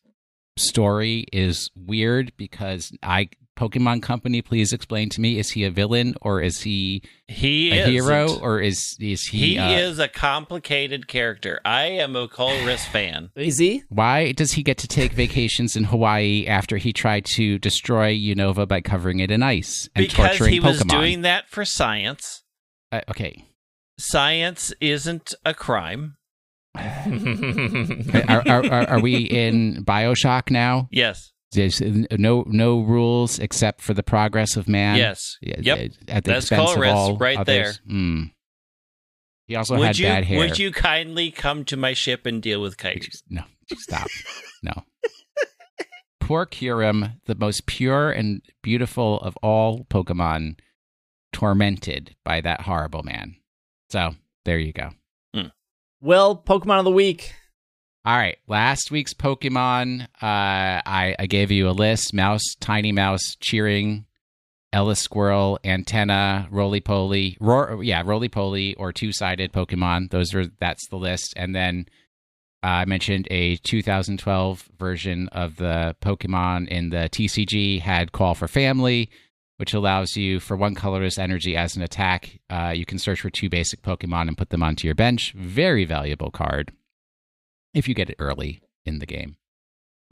[0.58, 6.14] story is weird because I Pokemon Company, please explain to me: is he a villain
[6.22, 9.38] or is he He a is hero or is is he?
[9.38, 11.60] He uh, is a complicated character.
[11.64, 13.30] I am a Colress fan.
[13.36, 13.82] Is he?
[13.88, 18.66] Why does he get to take vacations in Hawaii after he tried to destroy Unova
[18.66, 22.42] by covering it in ice and because torturing he was doing that for science.
[22.92, 23.44] Uh, okay,
[24.00, 26.16] Science isn't a crime.
[26.74, 30.88] are, are, are, are we in Bioshock now?
[30.90, 31.32] Yes.
[31.52, 34.96] There's no no rules except for the progress of man.
[34.96, 35.36] yes.
[35.42, 35.92] Yep.
[36.08, 37.80] At the That's expense of all right others.
[37.88, 38.30] Mm.
[39.46, 40.38] He also would had you bad hair.
[40.38, 43.20] would you kindly come to my ship and deal with kites?
[43.28, 43.42] No,
[43.76, 44.06] stop.
[44.62, 44.84] no.
[46.20, 50.56] Poor Kyurem, the most pure and beautiful of all Pokemon,
[51.32, 53.34] tormented by that horrible man.
[53.88, 54.14] So
[54.44, 54.90] there you go.
[56.00, 57.34] well, Pokemon of the week.
[58.02, 63.36] All right, last week's Pokemon, uh, I, I gave you a list: Mouse, Tiny Mouse,
[63.40, 64.06] Cheering,
[64.72, 70.10] EleSquirrel, Antenna, Roly Poly, Roar, yeah, Roly Poly, or two-sided Pokemon.
[70.12, 71.84] Those are that's the list, and then
[72.64, 78.48] uh, I mentioned a 2012 version of the Pokemon in the TCG had Call for
[78.48, 79.10] Family,
[79.58, 82.40] which allows you for one colorless energy as an attack.
[82.48, 85.34] Uh, you can search for two basic Pokemon and put them onto your bench.
[85.34, 86.72] Very valuable card
[87.74, 89.36] if you get it early in the game.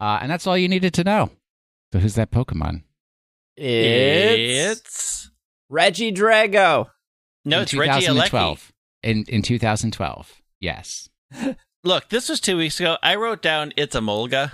[0.00, 1.30] Uh, and that's all you needed to know.
[1.92, 2.82] So who's that Pokemon?
[3.56, 5.30] It's, It's
[5.72, 6.88] Regidrago.
[7.44, 8.70] no, in it's Regieleki.
[9.02, 10.42] In in 2012.
[10.60, 11.08] Yes.
[11.84, 12.96] Look, this was two weeks ago.
[13.02, 14.52] I wrote down it's a Molga,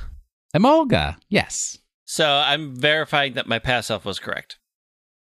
[0.55, 1.17] Emolga.
[1.29, 1.79] Yes.
[2.05, 4.59] so I'm verifying that my past self was correct.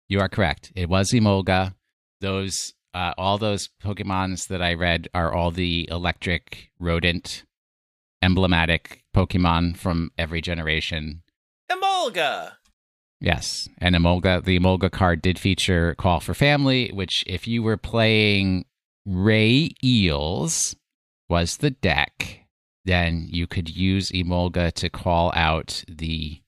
[0.09, 0.71] You are correct.
[0.75, 1.73] It was Emolga.
[2.21, 7.43] Those uh, all those Pokemons that I read are all the electric rodent
[8.21, 11.23] emblematic Pokemon from every generation.
[11.71, 12.53] Emolga.
[13.19, 17.77] Yes, and Emolga, the Emolga card did feature Call for Family, which, if you were
[17.77, 18.65] playing
[19.05, 20.75] Ray Eels,
[21.29, 22.45] was the deck,
[22.85, 26.41] then you could use Emolga to call out the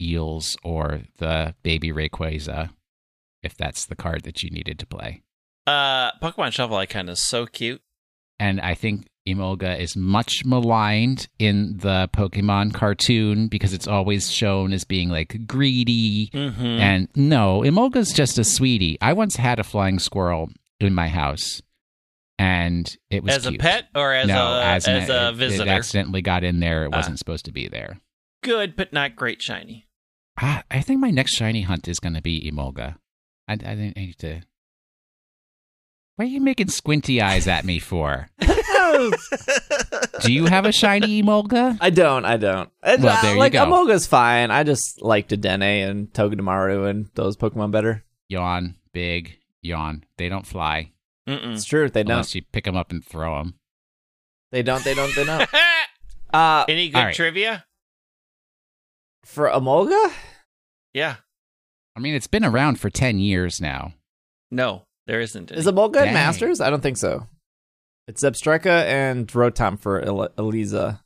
[0.00, 2.70] Eels or the Baby Rayquaza,
[3.42, 5.22] if that's the card that you needed to play.
[5.66, 7.82] Uh, Pokemon Shuffle Icon is so cute.
[8.38, 14.72] And I think Emolga is much maligned in the Pokemon cartoon because it's always shown
[14.72, 16.28] as being like greedy.
[16.34, 16.62] Mm-hmm.
[16.64, 18.98] And no, Emolga's just a sweetie.
[19.00, 21.62] I once had a flying squirrel in my house,
[22.38, 25.36] and it was as a pet or as no, a as, as, an, a it-
[25.36, 25.70] visitor.
[25.70, 26.84] It accidentally got in there.
[26.84, 26.96] It Ah.
[26.98, 28.00] wasn't supposed to be there.
[28.42, 29.86] Good, but not great shiny.
[30.38, 32.96] Ah, I think my next shiny hunt is going to be Emolga.
[33.48, 34.42] I, I, didn't- I need to.
[36.16, 38.28] What are you making squinty eyes at me for?
[40.22, 41.76] Do you have a shiny Emolga?
[41.80, 42.24] I don't.
[42.24, 42.70] I don't.
[42.82, 43.64] And, Well, uh, there you like go.
[43.66, 44.50] Amoga's fine.
[44.52, 48.04] I just like Dedenne and Togedemaru and those Pokemon better.
[48.28, 50.04] Yawn, big, yawn.
[50.16, 50.92] They don't fly
[51.28, 51.54] Mm-mm.
[51.54, 51.88] It's true.
[51.90, 52.12] They don't.
[52.12, 53.54] unless you pick them up and throw them.
[54.52, 54.84] They don't.
[54.84, 55.14] They don't.
[55.14, 55.48] They don't.
[56.32, 57.14] Uh, Any good All right.
[57.14, 57.64] trivia?
[59.24, 60.10] for Amolga,
[60.92, 61.16] Yeah.
[61.96, 63.94] I mean, it's been around for 10 years now.
[64.50, 65.50] No, there isn't.
[65.52, 65.60] Any.
[65.60, 66.14] is Amolga in Dang.
[66.14, 66.60] Masters?
[66.60, 67.26] I don't think so.
[68.06, 71.00] It's Zebstrika and Rotom for El- Elesa.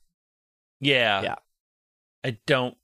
[0.81, 1.23] yeah.
[1.23, 1.35] Yeah.
[2.25, 2.77] I don't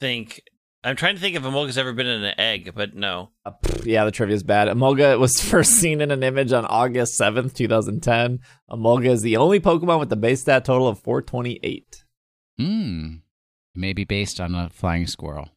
[0.00, 0.42] think.
[0.82, 3.30] I'm trying to think if Amolga's ever been in an egg, but no.
[3.46, 4.68] Uh, pff, yeah, the trivia's bad.
[4.68, 8.40] Amolga was first seen in an image on August 7th, 2010.
[8.70, 12.04] Amolga is the only Pokemon with the base stat total of 428.
[12.58, 13.06] Hmm.
[13.74, 15.48] Maybe based on a flying squirrel.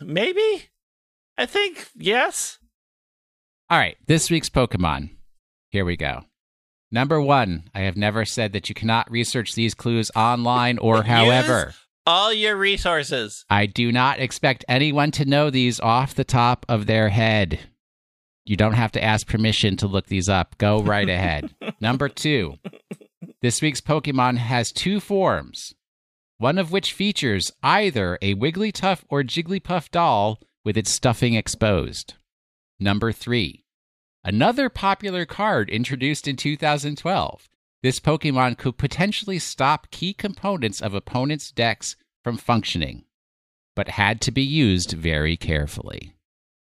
[0.00, 0.64] Maybe.
[1.38, 2.58] I think yes.
[3.74, 5.10] All right, this week's Pokemon.
[5.70, 6.20] Here we go.
[6.92, 11.06] Number one, I have never said that you cannot research these clues online or Use-
[11.06, 11.74] however.
[12.06, 13.44] All your resources.
[13.50, 17.58] I do not expect anyone to know these off the top of their head.
[18.44, 20.56] You don't have to ask permission to look these up.
[20.56, 21.52] Go right ahead.
[21.80, 22.54] Number two,
[23.42, 25.74] this week's Pokemon has two forms,
[26.38, 32.14] one of which features either a Wigglytuff or Jigglypuff doll with its stuffing exposed.
[32.78, 33.63] Number three,
[34.24, 37.48] another popular card introduced in 2012.
[37.82, 43.04] This Pokemon could potentially stop key components of opponents' decks from functioning,
[43.76, 46.14] but had to be used very carefully.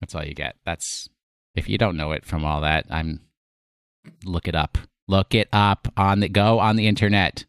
[0.00, 0.56] That's all you get.
[0.64, 1.08] That's
[1.54, 3.20] if you don't know it from all that, I'm
[4.24, 4.76] look it up.
[5.06, 7.44] Look it up on the go on the internet.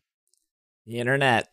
[0.86, 1.48] The internet.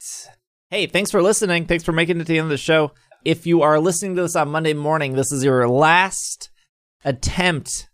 [0.69, 1.67] Hey, thanks for listening.
[1.67, 2.93] Thanks for making it to the end of the show.
[3.25, 6.51] If you are listening to this on Monday morning, this is your last
[7.05, 7.89] attempt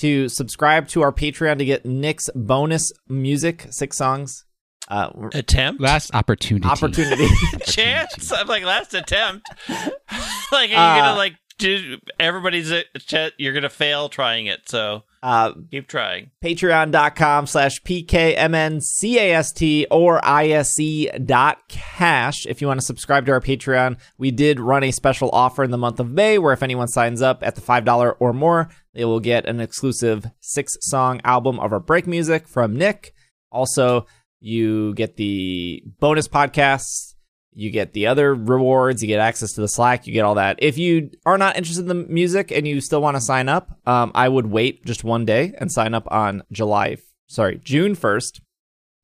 [0.00, 4.44] to subscribe to our Patreon to get Nick's bonus music, six songs.
[4.88, 5.80] Uh, Attempt.
[5.80, 6.66] Last opportunity.
[6.68, 7.26] opportunity.
[7.66, 8.30] Chance.
[8.32, 9.48] I'm like last attempt.
[9.68, 13.32] like are you Uh, gonna like do everybody's a chat?
[13.38, 14.68] You're gonna fail trying it.
[14.68, 16.30] So uh, keep trying.
[16.44, 23.98] patreon.com slash pkmncast or ise dot cash if you want to subscribe to our patreon
[24.18, 27.22] we did run a special offer in the month of may where if anyone signs
[27.22, 31.72] up at the $5 or more they will get an exclusive six song album of
[31.72, 33.12] our break music from nick
[33.50, 34.06] also
[34.38, 37.15] you get the bonus podcasts
[37.58, 40.58] you get the other rewards you get access to the slack you get all that.
[40.60, 43.78] If you are not interested in the music and you still want to sign up
[43.86, 48.40] um, i would wait just one day and sign up on july sorry june 1st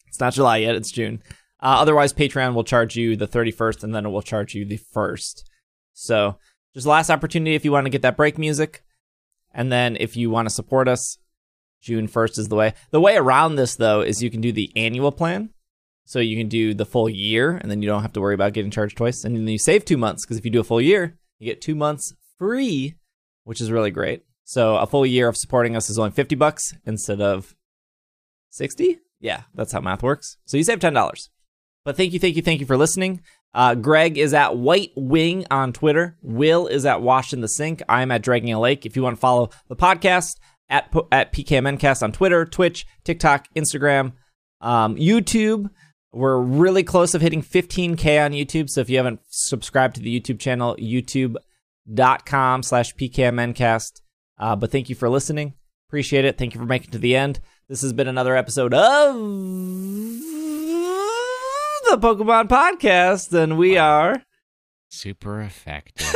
[0.07, 1.23] it's not july yet it's june.
[1.61, 4.79] Uh, otherwise patreon will charge you the 31st and then it will charge you the
[4.95, 5.45] 1st
[5.95, 6.37] so
[6.75, 8.83] just last opportunity if you want to get that break music.
[9.55, 11.19] And then if you want to support us
[11.81, 12.75] june 1st is the way.
[12.91, 15.51] The way around this though is you can do the annual plan
[16.05, 18.53] so you can do the full year, and then you don't have to worry about
[18.53, 19.25] getting charged twice.
[19.25, 21.61] And then you save two months because if you do a full year, you get
[21.61, 22.97] two months free,
[23.45, 24.25] which is really great.
[24.45, 27.55] So a full year of supporting us is only fifty bucks instead of
[28.51, 28.99] sixty.
[29.21, 30.37] Yeah, that's how math works.
[30.45, 31.31] So you save ten dollars.
[31.85, 33.23] But thank you, thank you, thank you for listening.
[33.55, 36.17] Uh, Greg is at White Wing on Twitter.
[36.23, 37.83] Will is at Wash in the Sink.
[37.89, 38.87] I'm at Dragging a Lake.
[38.87, 40.37] If you want to follow the podcast,
[40.69, 44.13] at at PKMNcast on Twitter, Twitch, TikTok, Instagram,
[44.61, 45.71] um, YouTube.
[46.13, 48.69] We're really close of hitting 15k on YouTube.
[48.69, 54.03] So if you haven't subscribed to the YouTube channel, youtube.com slash PKMNcast.
[54.39, 55.55] Uh, but thank you for listening.
[55.89, 56.39] Appreciate it.
[56.39, 57.41] Thank you for making it to the end.
[57.69, 59.15] This has been another episode of
[61.85, 64.23] the Pokemon Podcast, and we are
[64.89, 66.15] Super effective.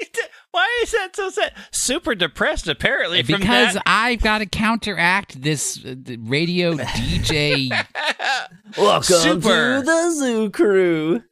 [0.58, 1.52] Why is that so sad?
[1.70, 3.22] Super depressed, apparently.
[3.22, 3.82] From because that.
[3.86, 7.70] I've got to counteract this uh, radio DJ.
[8.76, 9.78] welcome Super.
[9.78, 11.22] to the Zoo Crew.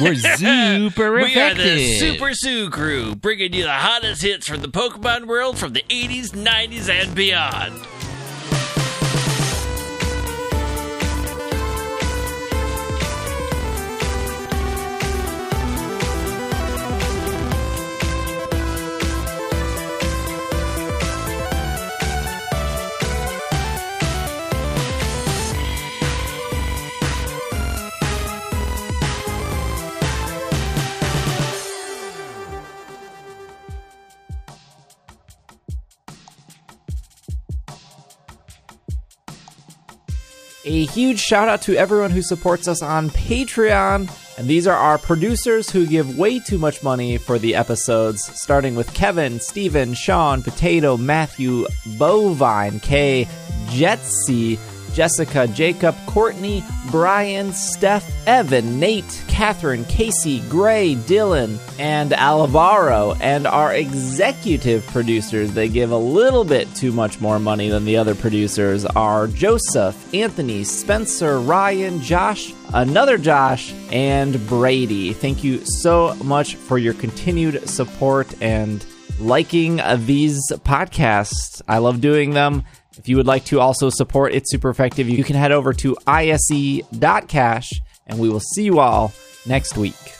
[0.00, 4.68] We're super we are the Super Zoo Crew, bringing you the hottest hits from the
[4.68, 7.74] Pokemon world from the 80s, 90s, and beyond.
[40.68, 44.10] A huge shout out to everyone who supports us on Patreon.
[44.36, 48.74] And these are our producers who give way too much money for the episodes, starting
[48.74, 53.28] with Kevin, Steven, Sean, Potato, Matthew, Bovine, Kay,
[53.68, 54.58] Jetsy,
[54.96, 63.12] Jessica, Jacob, Courtney, Brian, Steph, Evan, Nate, Catherine, Casey, Gray, Dylan, and Alvaro.
[63.20, 67.98] And our executive producers, they give a little bit too much more money than the
[67.98, 75.12] other producers, are Joseph, Anthony, Spencer, Ryan, Josh, another Josh, and Brady.
[75.12, 78.82] Thank you so much for your continued support and
[79.20, 81.60] liking these podcasts.
[81.68, 82.64] I love doing them.
[82.96, 85.96] If you would like to also support It's Super Effective, you can head over to
[86.06, 87.72] ise.cash,
[88.06, 89.12] and we will see you all
[89.46, 90.15] next week.